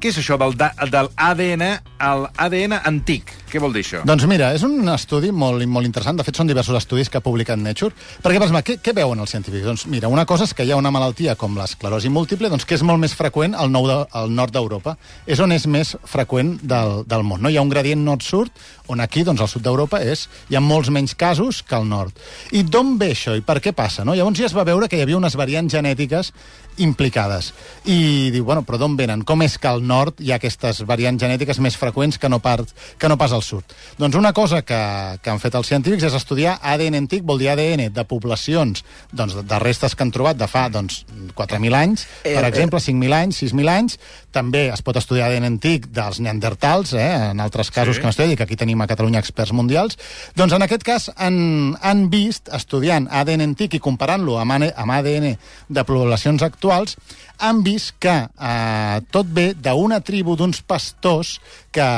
[0.00, 1.64] què és això del, del ADN
[2.00, 3.34] al ADN antic?
[3.50, 4.00] Què vol dir això?
[4.06, 6.16] Doncs mira, és un estudi molt, molt interessant.
[6.16, 7.92] De fet, són diversos estudis que ha publicat Nature.
[8.24, 9.66] Perquè, plasma, què, què veuen els científics?
[9.66, 12.78] Doncs mira, una cosa és que hi ha una malaltia com l'esclerosi múltiple, doncs que
[12.78, 14.96] és molt més freqüent al, nou de, al nord d'Europa.
[15.26, 17.42] És on és més freqüent del, del món.
[17.44, 17.52] No?
[17.52, 18.48] Hi ha un gradient nord-sud,
[18.90, 22.16] on aquí, doncs, al sud d'Europa, és hi ha molts menys casos que al nord.
[22.56, 24.06] I d'on ve això i per què passa?
[24.06, 24.16] No?
[24.16, 26.32] Llavors ja es va veure que hi havia unes variants genètiques
[26.80, 27.52] implicades.
[27.84, 29.24] I diu, bueno, però d'on venen?
[29.26, 32.72] Com és que al nord hi ha aquestes variants genètiques més freqüents que no, part,
[32.98, 33.74] que no pas al sud?
[33.98, 34.80] Doncs una cosa que,
[35.22, 39.36] que han fet els científics és estudiar ADN antic, vol dir ADN de poblacions doncs,
[39.38, 41.04] de, de restes que han trobat de fa doncs,
[41.36, 43.98] 4.000 anys, per exemple, 5.000 anys, 6.000 anys.
[44.30, 48.00] També es pot estudiar ADN antic dels neandertals, eh, en altres casos Sí.
[48.00, 49.98] que no estudia, que aquí tenim a Catalunya experts mundials.
[50.36, 54.92] Doncs en aquest cas han, han vist, estudiant ADN antic i comparant-lo amb, AN- amb
[54.92, 55.36] ADN
[55.68, 56.96] de poblacions actuals,
[57.38, 61.40] han vist que eh, tot ve d'una tribu d'uns pastors
[61.72, 61.88] que,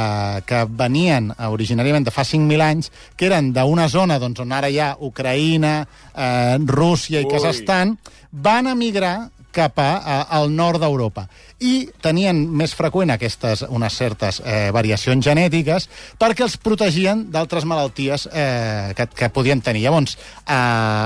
[0.47, 4.79] que venien originàriament de fa 5.000 anys, que eren d'una zona doncs, on ara hi
[4.81, 7.31] ha Ucraïna, eh, Rússia i Ui.
[7.31, 7.99] Kazakhstan,
[8.33, 11.27] van emigrar cap a, a, al nord d'Europa.
[11.62, 11.72] I
[12.03, 15.87] tenien més freqüent aquestes, unes certes eh, variacions genètiques
[16.18, 19.85] perquè els protegien d'altres malalties eh, que, que podien tenir.
[19.87, 20.57] Llavors, eh,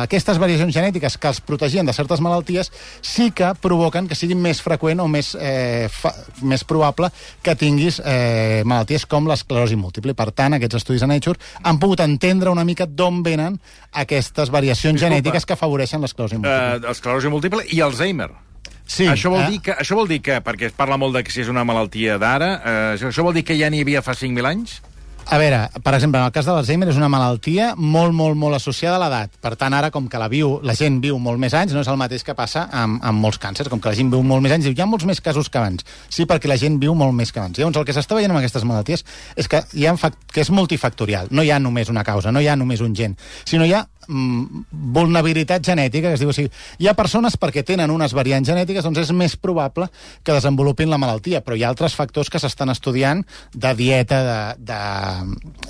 [0.06, 2.72] aquestes variacions genètiques que els protegien de certes malalties
[3.04, 7.12] sí que provoquen que sigui més freqüent o més, eh, fa, més probable
[7.44, 10.16] que tinguis eh, malalties com l'esclerosi múltiple.
[10.16, 13.60] Per tant, aquests estudis a Nature han pogut entendre una mica d'on venen
[13.92, 15.14] aquestes variacions Disculpa.
[15.14, 16.88] genètiques que afavoreixen l'esclerosi múltiple.
[16.88, 18.45] Eh, esclerosi múltiple i Alzheimer.
[18.86, 19.50] Sí, això, vol eh?
[19.50, 21.66] dir que, això vol dir que, perquè es parla molt de que si és una
[21.66, 24.78] malaltia d'ara, eh, això, vol dir que ja n'hi havia fa 5.000 anys?
[25.26, 28.54] A veure, per exemple, en el cas de l'Alzheimer és una malaltia molt, molt, molt
[28.54, 29.32] associada a l'edat.
[29.42, 31.90] Per tant, ara, com que la, viu, la gent viu molt més anys, no és
[31.90, 33.66] el mateix que passa amb, amb molts càncers.
[33.72, 35.58] Com que la gent viu molt més anys, diu, hi ha molts més casos que
[35.58, 35.82] abans.
[36.06, 37.58] Sí, perquè la gent viu molt més que abans.
[37.58, 39.02] Llavors, el que s'està veient amb aquestes malalties
[39.34, 39.96] és que, hi ha
[40.30, 41.34] que és multifactorial.
[41.34, 43.82] No hi ha només una causa, no hi ha només un gen, sinó hi ha
[44.08, 44.66] mm,
[44.96, 46.46] vulnerabilitat genètica, que es diu així.
[46.78, 49.88] Hi ha persones perquè tenen unes variants genètiques, doncs és més probable
[50.22, 54.38] que desenvolupin la malaltia, però hi ha altres factors que s'estan estudiant de dieta, de,
[54.72, 54.80] de,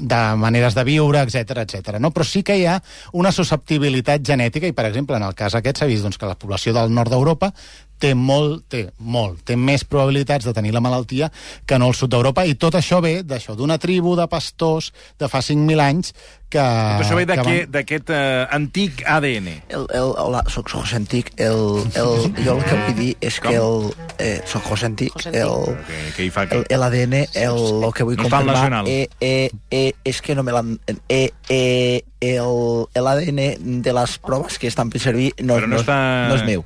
[0.01, 1.99] de maneres de viure, etc etc.
[2.03, 2.12] No?
[2.14, 2.79] Però sí que hi ha
[3.12, 6.38] una susceptibilitat genètica i, per exemple, en el cas aquest s'ha vist doncs, que la
[6.38, 7.53] població del nord d'Europa
[7.99, 11.31] té molt, té molt, té més probabilitats de tenir la malaltia
[11.67, 15.29] que no el sud d'Europa, i tot això ve d'això, d'una tribu de pastors de
[15.33, 16.13] fa 5.000 anys
[16.49, 16.61] que...
[16.63, 19.49] Tot això ve que d'aquí- van- d'aquest eh, antic ADN.
[19.69, 21.33] El, el, hola, soc José Antic.
[21.43, 22.13] El, el,
[22.45, 23.89] jo el que vull dir és que el...
[24.23, 25.11] Eh, soc José Antic.
[25.17, 25.43] José Antic.
[25.43, 26.45] El, Que, que hi fa...
[26.55, 30.37] el, el ADN, el, el que vull No al confirmar eh, eh, eh, és que
[30.39, 30.77] no me l'han...
[31.09, 35.75] Eh, eh, el, el ADN de les proves que estan fent servir no, Però no
[35.77, 36.63] no, està- no és meu.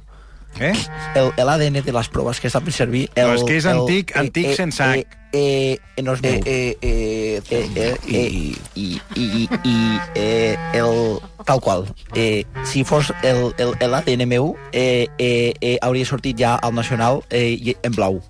[0.58, 0.72] Eh?
[1.14, 3.08] El, el ADN de les proves que estan fent servir...
[3.14, 5.06] El, No, és que és el, antic- antic sense H.
[5.32, 6.40] Eh, eh, no és meu.
[6.44, 9.76] Eh, eh, eh, eh, eh, eh, i, i, i, i
[10.16, 11.86] eh, el, tal qual.
[12.14, 16.74] Eh, si fos el, el, el ADN meu, eh, eh, eh, hauria sortit ja al
[16.74, 18.20] Nacional eh, en blau.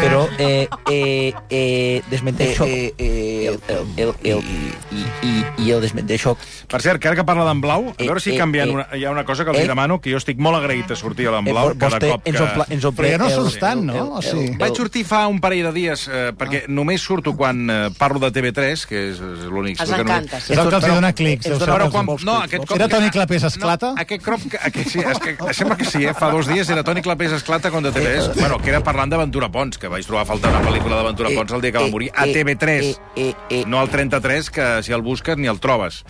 [0.00, 2.64] Però eh, eh, eh, desmenteixo...
[2.66, 4.40] Eh, eh, el, el, el, el,
[4.92, 5.32] i, i,
[5.66, 6.36] i el desmenteixo...
[6.70, 8.74] Per cert, que ara que parla d'en Blau, a Eh, veure si eh, canviant eh,
[8.74, 10.96] una, hi ha una cosa que els eh, demano, que jo estic molt agraït de
[10.98, 12.30] sortir a l'en Eh, Blau vo- cada cop que...
[12.30, 13.94] ens omple, ens omple Però ja no el- surts tant, no?
[13.94, 17.34] el- O sigui- el- Vaig sortir fa un parell de dies, eh, perquè només surto
[17.36, 19.80] quan eh, parlo de TV3, que és, és l'únic...
[19.80, 20.52] Els que no- encanta, sí.
[20.52, 21.46] És el que els dona clics.
[21.46, 22.76] El Però quan, no, aquest cop...
[22.76, 23.92] Era Toni Clapés esclata?
[23.94, 24.40] No, aquest cop...
[24.50, 26.14] que- Aquest, sí, és que sembla que sí, eh?
[26.16, 28.34] Fa dos dies era Toni Clapés esclata contra TV3.
[28.40, 31.54] Bueno, que era parlant d'Aventura Pons, que vaig trobar a faltar una pel·lícula d'Aventura Pons
[31.56, 32.90] el dia que va morir, a TV3.
[32.90, 36.02] Eh, eh, eh, No al 33, que si el busques ni el trobes.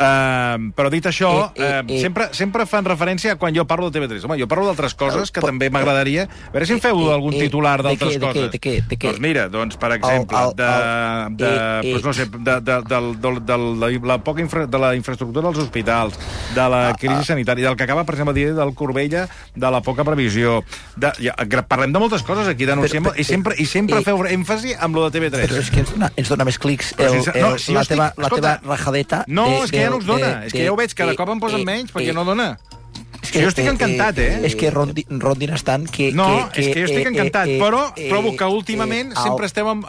[0.00, 2.00] Uh, però dit això, Eh, eh, eh.
[2.00, 4.24] sempre, sempre fan referència a quan jo parlo de TV3.
[4.24, 6.24] Home, jo parlo d'altres coses que també m'agradaria...
[6.24, 8.50] A veure si em feu Eh, algun eh, titular de d'altres de coses.
[8.50, 9.10] de què, de què?
[9.10, 11.50] Doncs mira, doncs, per exemple, El- el- de, el- de,
[11.90, 15.48] eh, doncs no sé, de, de, del, del, de, la poca infra, de la infraestructura
[15.50, 16.16] dels hospitals,
[16.54, 19.82] de la Ah, crisi sanitària, del que acaba, per exemple, dient del Corbella, de la
[19.82, 20.64] poca previsió...
[20.96, 21.34] De, ja,
[21.68, 24.72] parlem de moltes coses aquí, denunciem, Però- però- i sempre, i sempre eh, feu èmfasi
[24.80, 25.44] amb lo de TV3.
[25.44, 27.88] Però és que ens dona, ens dona més clics el, el, no, si la, estic-
[27.94, 29.24] teva, la escolta, teva rajadeta...
[29.28, 30.40] No, de- és que ja no us dona.
[30.40, 32.12] de- és que ja ho veig, cada de- cop em posen eh, menys, perquè eh,
[32.14, 32.58] no dona.
[33.30, 34.40] És És Jo estic encantat, eh?
[34.48, 36.10] És que rondin, rondin estan que...
[36.12, 39.68] No, que, és que jo estic encantat, però eh, trobo que últimament eh, sempre esteu
[39.70, 39.86] amb,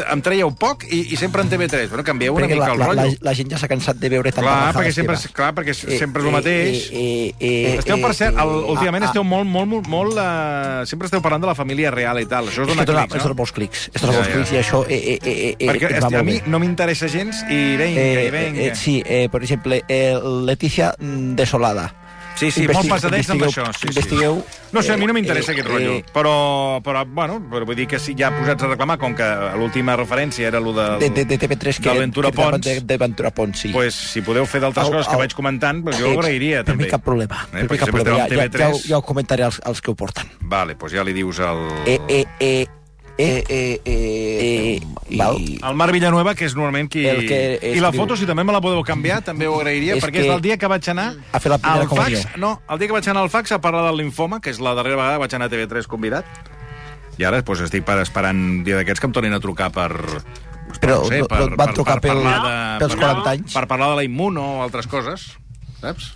[0.00, 1.88] em traieu poc i, i sempre en TV3.
[1.92, 3.18] Bueno, canvieu una perquè mica la, el la, la, rotllo.
[3.28, 6.22] la gent ja s'ha cansat de veure tanta Clar, perquè sempre, clar, perquè Eh, sempre
[6.22, 6.88] és el eh, mateix.
[6.90, 9.88] eh, eh, eh, Esteu, per eh, cert, el, eh, últimament ah, esteu molt, molt, molt,
[9.88, 12.48] molt uh, sempre esteu parlant de la família real i tal.
[12.48, 13.38] Això us És dona que dona, clics, és dona no?
[13.42, 13.84] molts clics.
[13.92, 17.08] És dona molts clics i això eh, eh, eh, eh, Perquè a mi no m'interessa
[17.12, 18.60] gens i venga, Eh, i venga.
[18.60, 20.14] eh, eh, sí, eh, per exemple, eh,
[20.46, 21.90] Letícia mm, Desolada.
[22.40, 23.66] Sí, sí, molt pesadets amb això.
[23.76, 24.58] Sí, investigueu, sí.
[24.72, 25.94] No sé, a mi no m'interessa eh, aquest rotllo.
[25.98, 26.34] eh, però,
[26.82, 29.26] però, bueno, però vull dir que si ja posats a reclamar, com que
[29.60, 30.98] l'última referència era el del...
[31.02, 33.68] de, de, de TV3 que, de Ventura Pons, de, de Ventura Pons, sí.
[33.74, 35.20] pues, si podeu fer d'altres coses que au.
[35.24, 36.84] vaig comentant, pues jo ho Eh, agrairia, per també.
[36.86, 37.44] mi cap problema.
[37.52, 38.16] Eh, per mi cap problema.
[38.22, 38.72] Ja, ja, ja, TV3.
[38.72, 40.30] ho- ja ho comentaré als, als que ho porten.
[40.40, 41.66] Vale, pues ja li dius al...
[41.84, 42.66] Eh, eh, eh,
[43.20, 45.36] eh, eh, eh, eh, val?
[45.68, 47.02] El Marc Villanueva, que és normalment qui...
[47.06, 47.40] El que
[47.76, 50.26] I la foto, si també me la podeu canviar, també ho agrairia, És perquè és
[50.28, 52.26] que del dia que vaig anar ha fet la primera al fax...
[52.40, 54.72] No, el dia que vaig anar al fax a parlar del linfoma, que és la
[54.78, 56.24] darrera vegada que vaig anar a TV3 convidat,
[57.20, 59.90] i ara doncs, estic per esperant un dia d'aquests que em tornin a trucar per...
[60.80, 63.52] Però no sé, no- no et van trucar pel- parlar pels per, 40 anys?
[63.58, 65.32] Per parlar de la immuno o altres coses,
[65.82, 66.12] saps?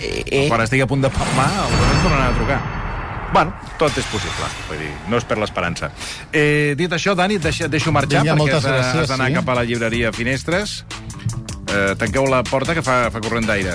[0.00, 2.83] Eh, eh, Quan estigui a punt de palmar, em tornaran a trucar.
[3.34, 4.46] Bueno, tot és possible.
[4.68, 5.90] Vull dir, no és per l'esperança.
[6.30, 9.34] Eh, dit això, Dani, et deixo, deixo marxar, Vinga, perquè has gràcies, has d'anar sí.
[9.40, 10.84] cap a la llibreria Finestres.
[11.74, 13.74] Eh, tanqueu la porta, que fa, fa corrent d'aire.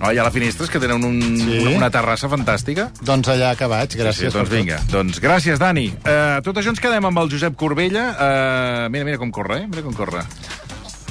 [0.00, 1.58] No, hi ha la Finestres, que tenen un, Sí.
[1.62, 2.90] una, una terrassa fantàstica.
[3.00, 4.16] Doncs allà que vaig, gràcies.
[4.16, 4.54] sí, doncs per tot.
[4.54, 4.78] vinga.
[4.92, 5.88] Doncs gràcies, Dani.
[6.04, 8.06] Uh, tot això ens quedem amb el Josep Corbella.
[8.16, 9.66] Uh, mira, mira com corre, eh?
[9.68, 10.24] Mira com corre.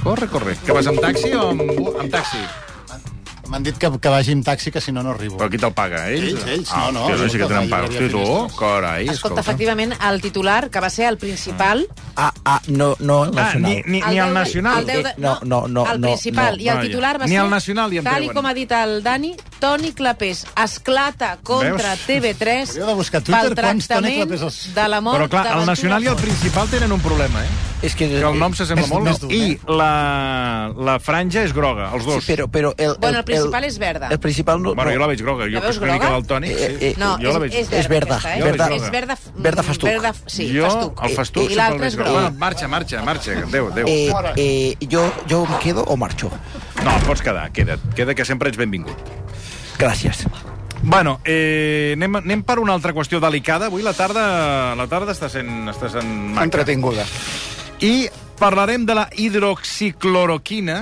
[0.04, 0.56] Corre, corre.
[0.66, 1.62] Que vas amb taxi o amb,
[2.00, 2.42] amb taxi?
[3.50, 5.38] M'han dit que, que vagi amb taxi, que si no, no arribo.
[5.40, 6.04] Però qui te'l paga?
[6.14, 6.34] Ells?
[6.36, 6.70] Ells, ells.
[6.72, 7.88] Ah, No, no, hòstia, sí que escolta, tenen paga.
[7.90, 9.42] Hosti, tu, carai, Escolta, escolta.
[9.42, 11.88] efectivament, el titular, que va ser el principal...
[12.16, 13.72] ah, ah, no, no el Ah, nacional.
[13.72, 14.80] ni, ni, ni el deu de- nacional.
[14.80, 16.58] El deu de, Eh, no, no, no, el no, principal.
[16.58, 16.64] no.
[16.64, 17.42] I el titular va Ni ser...
[17.44, 18.34] el nacional Tal i treuen.
[18.36, 22.08] com ha dit el Dani, Toni Clapés esclata contra Veus?
[22.08, 25.58] TV3 Hauríeu de buscar Twitter pel quants Toni Clapés els- de la mort Però clar,
[25.60, 27.50] el nacional i el principal tenen un problema, eh?
[27.82, 29.06] És que, Que el nom s'assembla molt.
[29.08, 29.60] més dur, I eh?
[29.72, 32.26] la, la franja és groga, els dos.
[32.26, 34.10] Sí, però, però el, Bueno, el principal és verda.
[34.12, 34.74] El principal no...
[34.76, 34.96] Bueno, no.
[34.98, 35.46] jo la veig groga.
[35.46, 36.86] Jo La que una mica del Tònic, Eh, sí.
[36.88, 37.54] eh, No, jo la és, veig.
[37.56, 38.92] és verda, És verda, aquesta, eh?
[38.92, 39.14] verda.
[39.14, 39.90] És verda, Verda festuc.
[39.90, 41.04] Verda, sí, jo, festuc.
[41.08, 42.12] el festuc, I l'altre el és groga.
[42.12, 43.32] Bueno, marxa, marxa, marxa.
[43.48, 43.88] Adéu, adéu.
[43.88, 46.30] Eh, eh, jo, jo em quedo o marxo?
[46.84, 47.80] No, pots quedar, queda't.
[47.96, 48.98] Queda que sempre ets benvingut.
[49.80, 50.26] Gràcies.
[50.82, 53.68] Bueno, eh, anem, anem per una altra qüestió delicada.
[53.68, 56.48] Avui la tarda, la tarda està sent, està sent maca.
[56.48, 57.06] Entretinguda.
[57.84, 60.80] I parlarem de la hidroxicloroquina,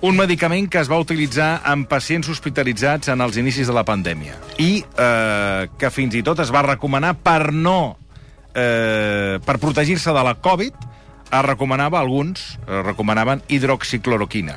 [0.00, 4.38] un medicament que es va utilitzar en pacients hospitalitzats en els inicis de la pandèmia
[4.56, 7.96] i eh, que fins i tot es va recomanar per no...
[8.50, 10.74] Eh, per protegir-se de la Covid,
[11.30, 14.56] es recomanava, alguns eh, recomanaven hidroxicloroquina.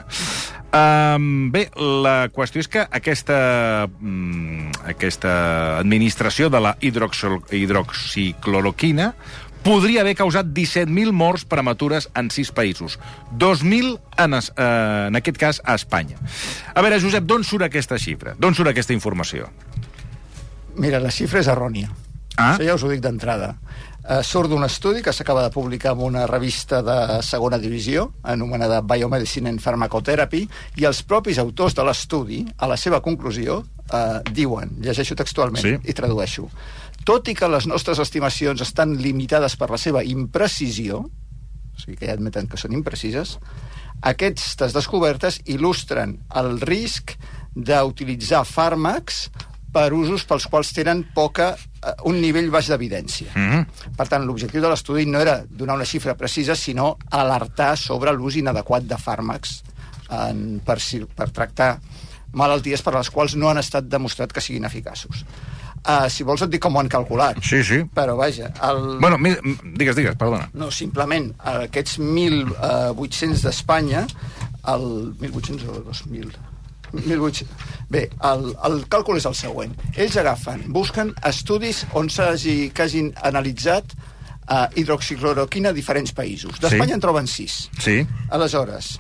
[0.73, 9.12] Um, bé, la qüestió és que aquesta, mm, aquesta administració de la hidroxol- hidroxicloroquina
[9.63, 12.97] podria haver causat 17.000 morts prematures en 6 països.
[13.38, 16.17] 2.000, en, es, eh, en aquest cas, a Espanya.
[16.73, 18.33] A veure, Josep, d'on surt aquesta xifra?
[18.38, 19.49] D'on surt aquesta informació?
[20.75, 21.91] Mira, la xifra és errònia.
[22.36, 22.55] Ah.
[22.55, 23.53] Això ja us ho dic d'entrada.
[24.03, 28.81] Uh, surt d'un estudi que s'acaba de publicar en una revista de segona divisió, anomenada
[28.83, 30.41] Biomedicine and Pharmacotherapy,
[30.75, 35.77] i els propis autors de l'estudi, a la seva conclusió, uh, diuen, llegeixo textualment Sí.
[35.87, 36.49] i tradueixo,
[37.05, 42.07] tot i que les nostres estimacions estan limitades per la seva imprecisió, o sigui que
[42.11, 43.37] ja admeten que són imprecises,
[44.01, 47.15] aquestes descobertes il·lustren el risc
[47.55, 49.29] d'utilitzar fàrmacs
[49.73, 53.31] per usos pels quals tenen poca, eh, un nivell baix d'evidència.
[53.33, 53.65] Mm -hmm.
[53.97, 58.36] Per tant, l'objectiu de l'estudi no era donar una xifra precisa, sinó alertar sobre l'ús
[58.36, 59.63] inadequat de fàrmacs
[60.09, 60.77] en, per,
[61.15, 61.79] per tractar
[62.33, 65.25] malalties per les quals no han estat demostrat que siguin eficaços.
[65.83, 67.41] Uh, si vols et dic com ho han calculat.
[67.43, 67.81] Sí, sí.
[67.93, 68.99] Però vaja, el...
[69.03, 69.36] Bueno, mi-
[69.75, 70.49] digues, digues, perdona.
[70.53, 74.05] No, simplement, aquests 1.800 d'Espanya,
[74.73, 74.86] el
[75.19, 76.31] 1.800 o 2.000...
[76.93, 77.45] 1.800...
[77.93, 79.73] Bé, el, el càlcul és el següent.
[79.95, 86.60] Ells agafen, busquen estudis on s'hagi que hagin analitzat uh, hidroxicloroquina a diferents països.
[86.62, 86.99] D'Espanya Sí.
[86.99, 87.58] en troben 6.
[87.84, 87.97] Sí.
[88.34, 88.93] Aleshores,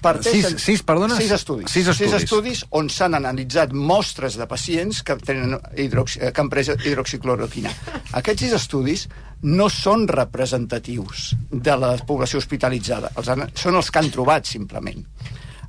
[0.00, 0.54] parteixen...
[0.56, 1.16] Sis- sis, perdona?
[1.18, 1.70] Sis estudis.
[1.72, 2.12] Sis estudis.
[2.12, 6.70] Sis estudis on s'han analitzat mostres de pacients que, tenen hidroxi, eh, que han pres
[6.76, 7.72] hidroxicloroquina.
[8.20, 9.08] Aquests sis estudis
[9.42, 13.12] no són representatius de la població hospitalitzada.
[13.18, 15.04] Els han, són els que han trobat, simplement.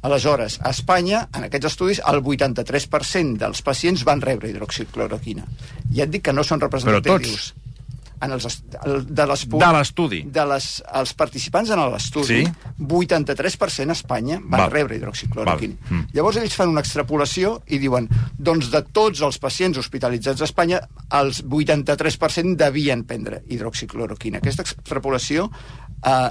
[0.01, 5.43] Aleshores, a Espanya, en aquests estudis, el 83% dels pacients van rebre hidroxicloroquina.
[5.93, 7.53] Ja et dic que no són representatius.
[8.21, 10.17] en els, est- el- de les pu- De l'estudi.
[10.23, 12.51] de les, els participants en l'estudi, Sí.
[12.77, 14.71] 83% a Espanya van Val.
[14.71, 15.75] rebre hidroxicloroquina.
[15.89, 15.99] Val.
[15.99, 16.07] Mm.
[16.11, 20.81] Llavors ells fan una extrapolació i diuen doncs de tots els pacients hospitalitzats a Espanya,
[21.11, 24.39] els 83% devien prendre hidroxicloroquina.
[24.39, 25.49] Aquesta extrapolació
[26.05, 26.29] eh,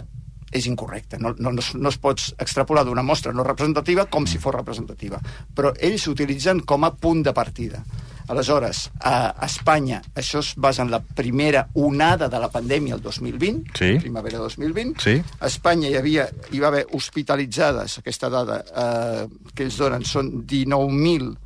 [0.52, 1.18] és incorrecta.
[1.18, 4.54] No, no, no, es- no es pot extrapolar d'una mostra no representativa com si fos
[4.54, 5.20] representativa.
[5.54, 7.84] Però ells s'utilitzen com a punt de partida.
[8.28, 13.70] Aleshores, a Espanya, això es basa en la primera onada de la pandèmia el 2020,
[13.74, 13.98] Sí.
[14.02, 15.00] primavera 2020.
[15.00, 15.22] Sí.
[15.40, 20.44] A Espanya hi, havia, hi va haver hospitalitzades, aquesta dada eh, que ells donen són
[20.46, 21.36] 19.000...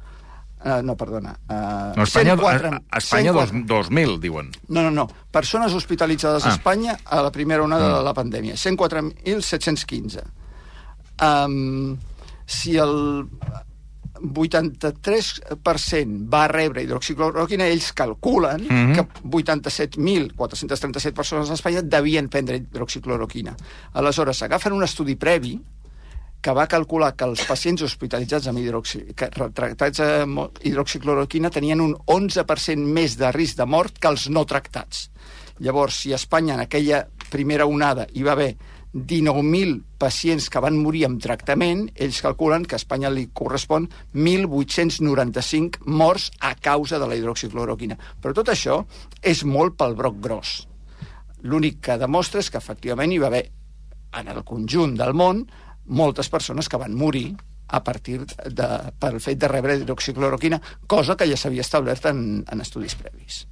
[0.64, 1.36] Eh, no, perdona.
[1.48, 4.50] Eh, No, Espanya, 104 a, a Espanya dos, 104 2000, diuen.
[4.68, 5.08] no, no, no.
[5.30, 6.50] Persones hospitalitzades Ah.
[6.50, 7.98] a Espanya a la primera onada Mm.
[7.98, 8.56] de la pandèmia.
[8.56, 10.22] 104.715.
[11.20, 11.96] Um,
[12.46, 13.26] si el
[14.22, 18.92] 83% va rebre hidroxicloroquina, ells calculen Mhm.
[18.94, 23.56] que 87.437 persones a Espanya devien prendre hidroxicloroquina.
[23.94, 25.60] Aleshores, agafen un estudi previ
[26.42, 31.94] que va calcular que els pacients hospitalitzats amb hidroxi, que, tractats amb hidroxicloroquina tenien un
[32.10, 35.06] 11% més de risc de mort que els no tractats.
[35.62, 38.56] Llavors, si a Espanya en aquella primera onada hi va haver
[38.92, 45.86] 19.000 pacients que van morir amb tractament, ells calculen que a Espanya li correspon 1.895
[45.86, 47.96] morts a causa de la hidroxicloroquina.
[48.20, 48.82] Però tot això
[49.22, 50.54] és molt pel broc gros.
[51.42, 53.46] L'únic que demostra és que efectivament hi va haver,
[54.20, 55.46] en el conjunt del món,
[55.86, 57.32] moltes persones que van morir
[57.72, 58.68] a partir de,
[59.00, 63.46] pel fet de rebre hidroxicloroquina, cosa que ja s'havia establert en, en estudis previs.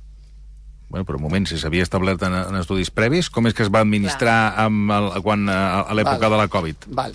[0.90, 3.70] Bueno, però un moment, si s'havia establert en, en estudis previs, com és que es
[3.72, 6.88] va administrar amb el, quan, a, a l'època de la Covid?
[6.98, 7.14] Val.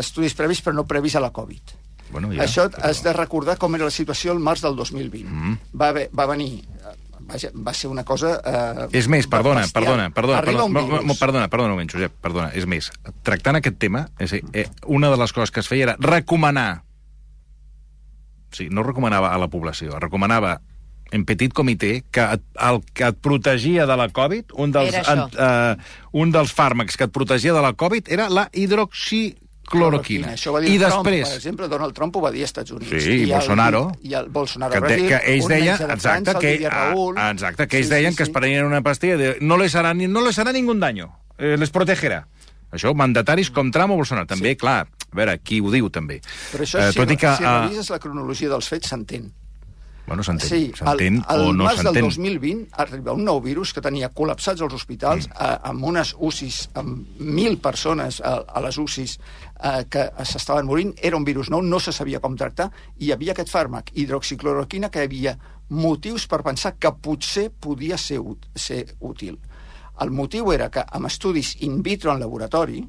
[0.00, 1.76] Estudis previs, però no previs a la Covid.
[2.10, 5.26] Bueno, Ja, Això has de recordar com era la situació el març del 2020.
[5.28, 5.58] Mm.
[5.74, 6.64] Va, haver, va venir...
[7.26, 8.36] Vaja, va ser una cosa...
[8.46, 9.82] Eh, És més, perdona, bestial.
[9.82, 12.90] perdona, perdona, Arriba perdona, perdona, perdona un moment, Josep, perdona, és més,
[13.26, 15.96] tractant aquest tema, és a dir, eh, una de les coses que es feia era
[15.98, 16.84] recomanar,
[18.54, 20.60] sí, no recomanava a la població, recomanava
[21.14, 25.26] en petit comitè que et, el que et protegia de la Covid, un dels, això.
[25.30, 25.76] eh,
[26.18, 28.48] un dels fàrmacs que et protegia de la Covid era la
[29.66, 30.32] hidroxicloroquina.
[30.34, 31.28] Això va dir I Trump, després...
[31.28, 33.02] per exemple, Donald Trump ho va dir als Estats Units.
[33.02, 33.92] Sí, i el- Bolsonaro.
[34.02, 36.72] I el Bolsonaro que, a Brasil, que ells deien, de exacte, França, el que, Didier
[36.72, 37.18] ah, Raúl.
[37.18, 38.30] exacte, que ells Sí, deien sí, que sí.
[38.30, 41.56] es prenien una pastilla de no les harà, ni, no les harà ningún daño, eh,
[41.58, 42.26] les protegerà.
[42.72, 44.26] Això, mandataris com Trump o Bolsonaro.
[44.26, 44.56] També, sí.
[44.56, 46.20] clar, a veure, qui ho diu, també.
[46.52, 49.32] Però això, Eh, si, tot i que, si ah, revises la cronologia dels fets, s'entén.
[50.06, 52.04] Bueno, s'entén, Sí, s'entén o no març del s'entén.
[52.06, 55.34] 2020 arriba un nou virus que tenia col·lapsats els hospitals, mm.
[55.34, 60.94] eh, amb unes UCIs, amb mil persones a, a les UCIs eh, que s'estaven morint.
[61.02, 64.92] Era un virus nou, no se sabia com tractar, i hi havia aquest fàrmac, hidroxicloroquina,
[64.94, 65.34] que havia
[65.74, 68.22] motius per pensar que potser podia ser,
[68.54, 69.40] ser útil.
[70.00, 72.84] El motiu era que, amb estudis in vitro en laboratori,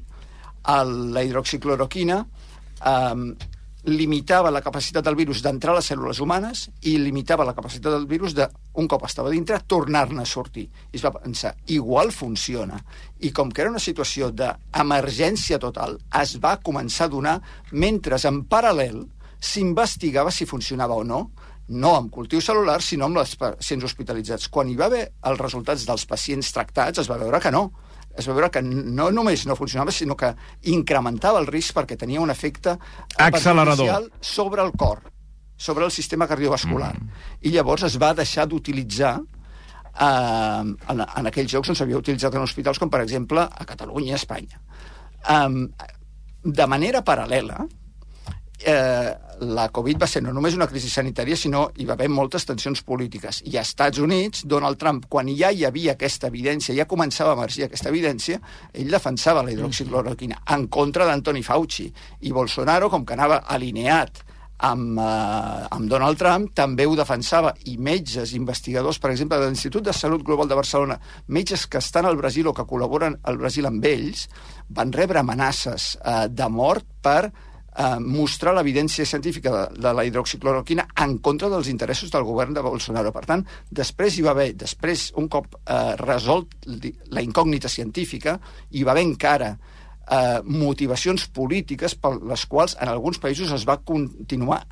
[0.68, 6.96] el, la hidroxicloroquina eh, limitava la capacitat del virus d'entrar a les cèl·lules humanes i
[6.98, 10.66] limitava la capacitat del virus de, un cop estava dintre, tornar-ne a sortir.
[10.92, 12.80] I es va pensar, igual funciona.
[13.20, 17.36] I com que era una situació d'emergència total, es va començar a donar
[17.72, 19.04] mentre en paral·lel
[19.38, 21.28] s'investigava si funcionava o no,
[21.68, 24.48] no amb cultius cel·lulars, sinó amb els pacients hospitalitzats.
[24.48, 27.68] Quan hi va haver els resultats dels pacients tractats, es va veure que no.
[28.18, 30.32] Es va veure que no només no funcionava, sinó que
[30.72, 32.74] incrementava el risc perquè tenia un efecte
[33.16, 34.10] Accelerador.
[34.20, 35.02] sobre el cor,
[35.56, 36.94] sobre el sistema cardiovascular.
[36.98, 37.26] Mm.
[37.42, 42.46] I llavors es va deixar d'utilitzar eh, en, en aquells llocs on s'havia utilitzat en
[42.46, 44.62] hospitals, com per exemple a Catalunya i a Espanya.
[45.28, 45.64] Um,
[46.44, 47.66] de manera paral·lela,
[48.64, 52.46] eh, la Covid va ser no només una crisi sanitària, sinó hi va haver moltes
[52.48, 53.42] tensions polítiques.
[53.46, 57.38] I a Estats Units, Donald Trump, quan ja hi havia aquesta evidència, ja començava a
[57.38, 58.40] emergir aquesta evidència,
[58.72, 61.92] ell defensava la hidroxicloroquina en contra d'Anthony Fauci.
[62.20, 64.24] I Bolsonaro, com que anava alineat
[64.58, 67.54] amb, eh, amb Donald Trump, també ho defensava.
[67.64, 72.06] I metges, investigadors, per exemple, de l'Institut de Salut Global de Barcelona, metges que estan
[72.06, 74.28] al Brasil o que col·laboren al Brasil amb ells,
[74.68, 77.30] van rebre amenaces eh, de mort per
[77.78, 82.64] eh, mostrar l'evidència científica de, de la hidroxicloroquina en contra dels interessos del govern de
[82.64, 83.12] Bolsonaro.
[83.14, 86.58] Per tant, després hi va haver, després, un cop eh, resolt
[87.14, 88.38] la incògnita científica,
[88.70, 93.80] hi va haver encara eh, motivacions polítiques per les quals en alguns països es va
[93.84, 94.64] continuar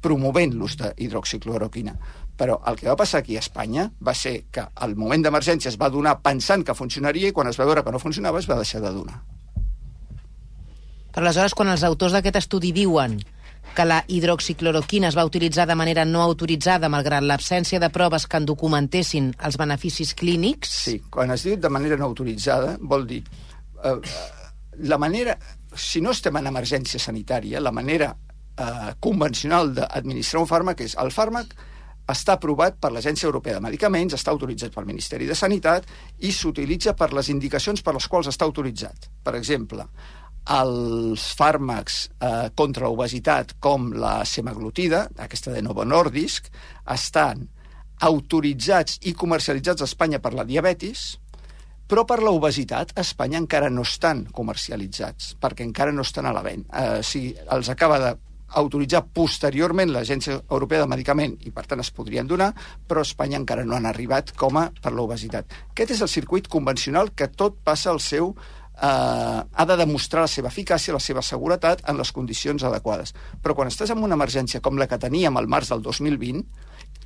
[0.00, 1.96] promovent l'ús de hidroxicloroquina.
[2.40, 5.76] Però el que va passar aquí a Espanya va ser que al moment d'emergència es
[5.80, 8.56] va donar pensant que funcionaria i quan es va veure que no funcionava es va
[8.56, 9.20] deixar de donar.
[11.10, 13.18] Però aleshores, quan els autors d'aquest estudi diuen
[13.74, 18.40] que la hidroxicloroquina es va utilitzar de manera no autoritzada malgrat l'absència de proves que
[18.40, 20.74] en documentessin els beneficis clínics?
[20.86, 23.22] Sí, quan es diu de manera no autoritzada, vol dir...
[23.84, 23.96] Eh,
[24.90, 25.38] la manera...
[25.70, 31.12] Si no estem en emergència sanitària, la manera eh, convencional d'administrar un fàrmac és el
[31.14, 31.54] fàrmac
[32.10, 35.86] està aprovat per l'Agència Europea de Medicaments, està autoritzat pel Ministeri de Sanitat
[36.26, 39.06] i s'utilitza per les indicacions per les quals està autoritzat.
[39.22, 39.86] Per exemple,
[40.50, 46.50] els fàrmacs eh, contra l'obesitat com la semaglutida, aquesta de Novo Nordisk,
[46.90, 47.46] estan
[48.06, 51.12] autoritzats i comercialitzats a Espanya per la diabetis,
[51.90, 56.42] però per l'obesitat a Espanya encara no estan comercialitzats, perquè encara no estan a la
[56.46, 56.70] venda.
[56.70, 58.12] Eh, sigui, els acaba de
[58.60, 62.50] autoritzar posteriorment l'Agència Europea de Medicament i, per tant, es podrien donar,
[62.88, 65.52] però a Espanya encara no han arribat com a per l'obesitat.
[65.70, 68.34] Aquest és el circuit convencional que tot passa al seu
[68.80, 73.12] ha de demostrar la seva eficàcia, la seva seguretat en les condicions adequades.
[73.42, 76.44] Però quan estàs en una emergència com la que teníem al març del 2020,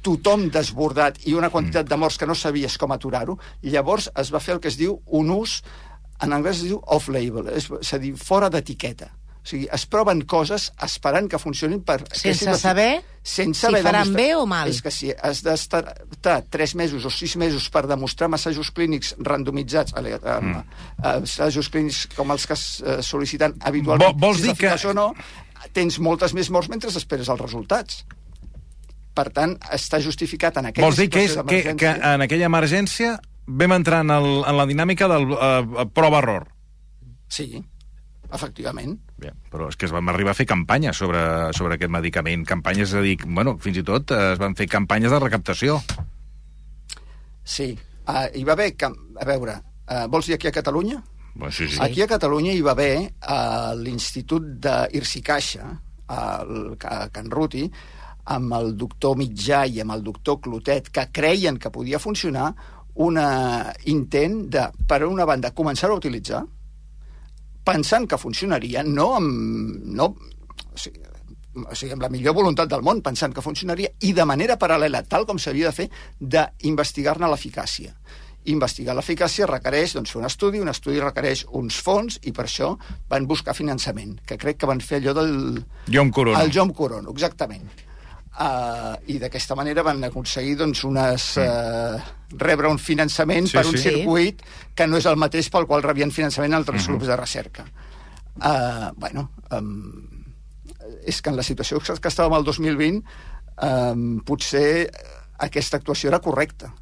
[0.05, 4.43] tothom desbordat i una quantitat de morts que no sabies com aturar-ho, llavors es va
[4.45, 5.63] fer el que es diu un ús,
[6.23, 9.11] en anglès es diu off-label, és, és a dir, fora d'etiqueta.
[9.45, 11.99] O sigui, es proven coses esperant que funcionin per...
[12.17, 14.71] Sense que saber sense si haver faran bé o mal.
[14.73, 19.13] És que si has d'estar estar tres mesos o sis mesos per demostrar assajos clínics
[19.21, 20.63] randomitzats, ale- mm.
[21.13, 24.97] assajos clínics com els que es eh, sol·liciten habitualment, Vol- vols si dir que- o
[24.97, 25.11] no,
[25.77, 28.05] tens moltes més morts mentre esperes els resultats.
[29.15, 33.19] Per tant, està justificat en aquella Vols dir que, és, que, que en aquella emergència
[33.47, 36.49] vam entrar en, el, en la dinàmica del uh, prova-error.
[37.29, 37.61] Sí,
[38.35, 38.97] efectivament.
[39.21, 41.23] Bé, però és que es van arribar a fer campanyes sobre,
[41.57, 42.45] sobre aquest medicament.
[42.49, 45.79] Campanyes, és a dir, bueno, fins i tot eh, es van fer campanyes de recaptació.
[47.45, 47.73] Sí.
[48.05, 48.73] Uh, hi va haver...
[48.85, 49.59] A veure,
[49.89, 51.01] uh, vols dir aquí a Catalunya?
[51.35, 51.79] Bueno, sí, sí.
[51.83, 55.71] Aquí a Catalunya hi va haver uh, l'Institut d'Irsi Caixa,
[56.15, 57.65] el, a Can Ruti,
[58.35, 62.53] amb el doctor Mitjà i amb el doctor Clotet, que creien que podia funcionar
[63.05, 63.19] un
[63.91, 66.45] intent de, per una banda, començar-ho a utilitzar,
[67.65, 69.83] pensant que funcionaria, no amb...
[69.99, 71.03] No, o sigui,
[71.55, 75.05] o sigui, amb la millor voluntat del món, pensant que funcionaria, i de manera paral·lela,
[75.09, 75.89] tal com s'havia de fer,
[76.21, 77.95] d'investigar-ne l'eficàcia.
[78.53, 82.75] Investigar l'eficàcia requereix doncs, fer un estudi, un estudi requereix uns fons, i per això
[83.09, 85.63] van buscar finançament, que crec que van fer allò del...
[85.95, 86.43] Jom Corono.
[86.43, 87.71] El Jom Corono, exactament.
[88.35, 92.01] Uh, I d'aquesta manera van aconseguir doncs, unes, uh,
[92.37, 93.85] rebre un finançament Sí, per un sí.
[93.85, 94.41] circuit
[94.75, 96.89] que no és el mateix pel qual rebien finançament altres Mhm.
[96.91, 97.65] grups de recerca.
[98.43, 100.25] Uh, bueno, um,
[101.07, 103.05] és que en la situació que estàvem al 2020
[103.63, 104.91] um, potser
[105.39, 106.73] aquesta actuació era correcta.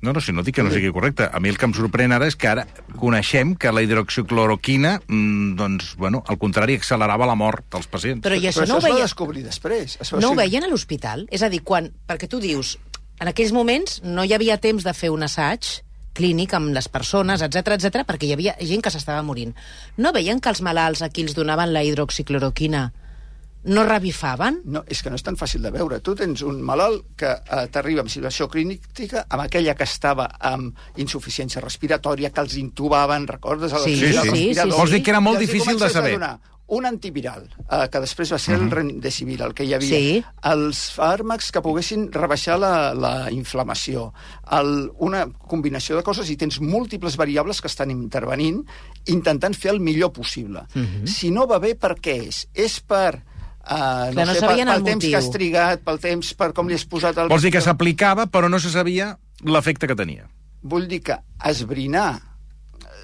[0.00, 1.26] No, no, si no dic que no sigui correcte.
[1.26, 2.66] A mi el que em sorprèn ara és que ara
[3.00, 8.22] coneixem que la hidroxicloroquina, mm, doncs, bueno, al contrari, accelerava la mort dels pacients.
[8.22, 9.08] Però i això Però no ho es va veia...
[9.08, 9.98] descobrir després.
[10.00, 11.26] Es va, No ho veien a l'hospital?
[11.30, 11.90] És a dir, quan...
[12.06, 12.76] Perquè tu dius,
[13.18, 15.82] en aquells moments no hi havia temps de fer un assaig
[16.18, 19.54] clínic amb les persones, etc etc, perquè hi havia gent que s'estava morint.
[19.96, 22.88] No veien que els malalts a qui els donaven la hidroxicloroquina
[23.64, 24.60] no revifaven?
[24.70, 26.00] No, és que no és tan fàcil de veure.
[26.04, 30.78] Tu tens un malalt que eh, t'arriba amb situació clínica, amb aquella que estava amb
[30.96, 33.74] insuficiència respiratòria, que els intubaven, recordes?
[33.84, 34.46] Sí, sí, sí.
[34.54, 36.16] sí, Vols dir que era molt difícil de saber?
[36.68, 39.88] un antiviral, eh, que després va ser el remdesivir, el que hi havia.
[39.88, 40.18] Sí.
[40.50, 44.10] Els fàrmacs que poguessin rebaixar la, la inflamació.
[44.52, 48.60] El, una combinació de coses i tens múltiples variables que estan intervenint
[49.08, 50.66] intentant fer el millor possible.
[51.08, 52.44] Si no va bé, per què és?
[52.52, 53.22] És per...
[53.68, 55.10] Uh, Clar, no sé, pel, pel temps motiu.
[55.10, 57.28] que has trigat, pel temps, per com li has posat el...
[57.28, 59.10] Vols dir que s'aplicava, però no se sabia
[59.44, 60.24] l'efecte que tenia.
[60.62, 62.22] Vull dir que esbrinar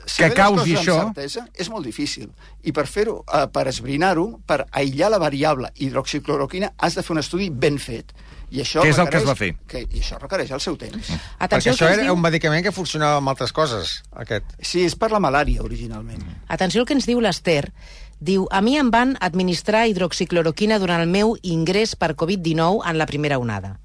[0.04, 2.30] Que saber les causi això- certesa és molt difícil.
[2.62, 7.20] I per fer-ho, eh, per esbrinar-ho, per aïllar la variable hidroxicloroquina, has de fer un
[7.22, 8.12] estudi ben fet.
[8.54, 9.54] I això Que és el que es va fer.
[9.66, 11.08] Que, I això requereix el seu temps.
[11.08, 12.14] Perquè Atenció al això que era diu...
[12.14, 14.44] un medicament que funcionava amb altres coses, aquest.
[14.60, 16.22] Sí, és per la malària, originalment.
[16.48, 17.72] Atenció al que ens diu l'Ester.
[18.20, 23.06] Diu, a mi em van administrar hidroxicloroquina durant el meu ingrés per Covid-19 en la
[23.06, 23.78] primera onada.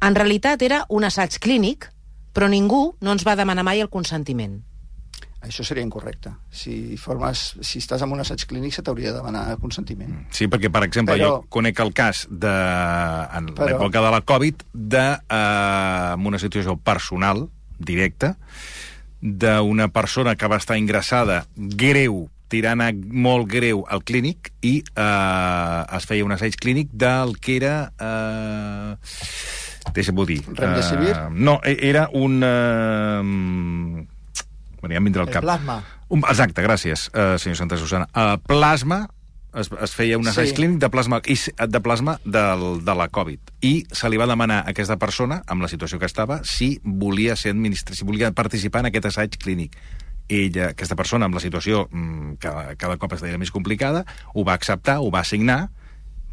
[0.00, 1.90] En realitat era un assaig clínic,
[2.34, 4.62] però ningú no ens va demanar mai el consentiment.
[5.44, 6.30] Això seria incorrecte.
[6.48, 10.14] Si, formes, si estàs en un assaig clínic, se t'hauria de demanar consentiment.
[10.32, 12.48] Sí, perquè, per exemple, Però- jo conec el cas de,
[13.36, 17.48] en l'època de la Covid, de, eh, en una situació personal,
[17.78, 18.38] directa,
[19.20, 25.96] d'una persona que va estar ingressada greu, tirant a molt greu al clínic, i eh,
[25.96, 27.76] es feia un assaig clínic del que era...
[27.98, 28.96] Eh,
[29.94, 30.40] Deixa'm-ho dir.
[30.48, 31.10] Remdesivir?
[31.12, 32.40] Eh, no, e- era un...
[32.42, 34.06] Eh,
[34.80, 35.44] bueno, ja em vindrà al El cap.
[35.44, 35.82] plasma.
[36.12, 38.06] Un, exacte, gràcies, uh, senyor Santa Susana.
[38.12, 39.06] Uh, plasma
[39.56, 40.54] es, es feia un assaig Sí.
[40.58, 41.36] clínic de plasma, i,
[41.68, 43.38] de plasma del, de la Covid.
[43.64, 47.36] I se li va demanar a aquesta persona, amb la situació que estava, si volia
[47.36, 49.76] ser administra, si volia participar en aquest assaig clínic.
[50.28, 54.44] Ella, aquesta persona, amb la situació mm, cada, cada cop es deia més complicada, ho
[54.46, 55.66] va acceptar, ho va signar,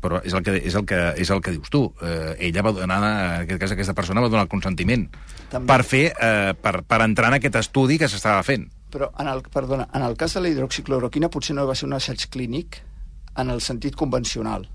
[0.02, 1.84] però és el que, és el que, és el que dius tu.
[2.02, 5.06] Eh, ella va donar, en aquest cas aquesta persona va donar el consentiment
[5.52, 5.68] També.
[5.70, 8.66] per fer, eh, per, per entrar en aquest estudi que s'estava fent.
[8.92, 11.96] Però, en el, perdona, en el cas de la hidroxicloroquina potser no va ser un
[12.00, 12.82] assaig clínic
[13.40, 14.66] en el sentit convencional,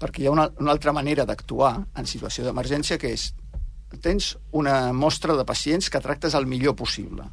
[0.00, 3.30] perquè hi ha una, una altra manera d'actuar en situació d'emergència que és
[4.02, 7.28] tens una mostra de pacients que tractes el millor possible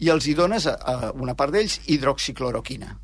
[0.00, 2.96] i els hi dones a, a una part d'ells hidroxicloroquina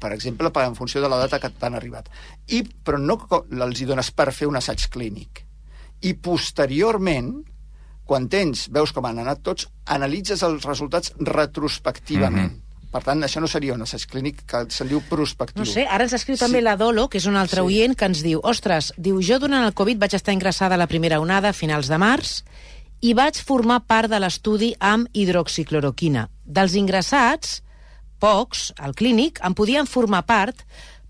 [0.00, 2.06] per exemple, per- en funció de la data que t'han arribat.
[2.48, 3.18] I, però no
[3.66, 5.42] els hi dones per fer un assaig clínic.
[6.08, 7.34] I posteriorment,
[8.08, 12.52] quan tens, veus com han anat tots, analitzes els resultats retrospectivament.
[12.52, 12.90] Mm -hmm.
[12.92, 15.60] Per tant, això no seria un assaig clínic que se'n diu prospectiu.
[15.64, 17.66] No sé, ara ens escriu també la Dolo, que és un altre Sí.
[17.66, 20.86] oient, que ens diu ostres, diu, jo durant el Covid vaig estar ingressada a la
[20.86, 22.42] primera onada a finals de març
[23.02, 26.28] i vaig formar part de l'estudi amb hidroxicloroquina.
[26.46, 27.60] Dels ingressats,
[28.22, 30.62] pocs, al clínic, en podien formar part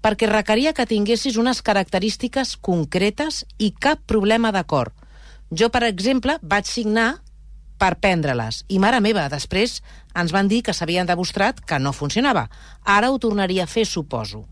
[0.03, 4.90] perquè requeria que tinguessis unes característiques concretes i cap problema de cor.
[5.53, 7.20] Jo, per exemple, vaig signar
[7.78, 8.62] per prendre-les.
[8.72, 9.82] I, mare meva, després
[10.16, 12.49] ens van dir que s'havien demostrat que no funcionava.
[12.82, 14.47] Ara ho tornaria a fer, suposo.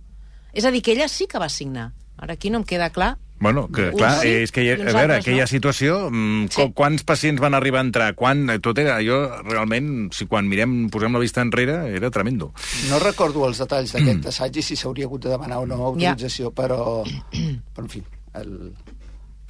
[0.52, 1.92] És a dir, que ella sí que va signar.
[2.20, 3.14] Ara aquí no em queda clar.
[3.40, 5.50] Bueno, que, clar, sí és que, hi ha, a veure, altres aquella no.
[5.50, 6.66] situació, mm, Sí.
[6.76, 9.16] quants pacients van arribar a entrar, quan, eh, tot era, jo
[9.48, 12.52] realment, si quan mirem, posem la vista enrere, era tremendo.
[12.90, 16.52] No recordo els detalls d'aquest assaig i si s'hauria hagut de demanar o no autorització,
[16.52, 17.02] però,
[17.74, 18.02] però, en fi,
[18.34, 18.74] el,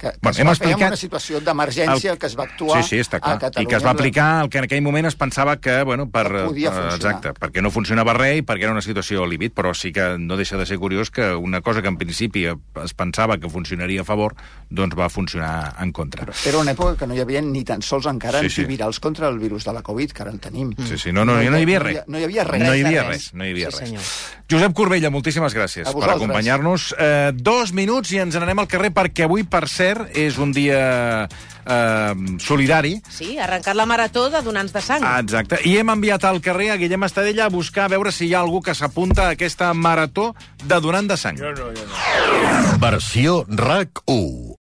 [0.01, 2.35] que, que Bueno, es hem va fer en explicat una situació d'emergència el- que es
[2.39, 3.35] va actuar sí, sí, està clar.
[3.35, 3.67] a Catalunya.
[3.67, 6.25] I que es va aplicar el que en aquell moment es pensava que, bueno, per,
[6.27, 6.95] Que podia eh, funcionar.
[6.95, 10.17] exacte, perquè no funcionava res i perquè era una situació al límit, però sí que
[10.17, 14.01] no deixa de ser curiós que una cosa que en principi es pensava que funcionaria
[14.01, 14.35] a favor,
[14.69, 16.25] doncs va funcionar en contra.
[16.45, 18.61] Era una època que no hi havia ni tan sols encara Sí, sí, sí.
[18.61, 20.73] antivirals contra el virus de la Covid, que ara en tenim.
[20.87, 22.03] Sí, sí, no, no, no, hi havia res.
[22.07, 22.59] No hi havia res.
[22.61, 23.09] No hi Res de havia res.
[23.11, 23.89] res, no hi havia Sí, res.
[23.89, 24.03] senyor.
[24.51, 26.95] Josep Corbella, moltíssimes gràcies per acompanyar-nos.
[26.97, 31.27] Eh, dos minuts i ens n'anem al carrer perquè avui, per cert, és un dia
[31.27, 33.01] eh, solidari.
[33.09, 35.03] Sí, arrencar la marató de donants de sang.
[35.05, 35.61] Ah, exacte.
[35.65, 38.41] I hem enviat al carrer a Guillem Estadella a buscar a veure si hi ha
[38.41, 40.31] algú que s'apunta a aquesta marató
[40.63, 41.37] de donant de sang.
[42.81, 44.41] Versió RAC 1.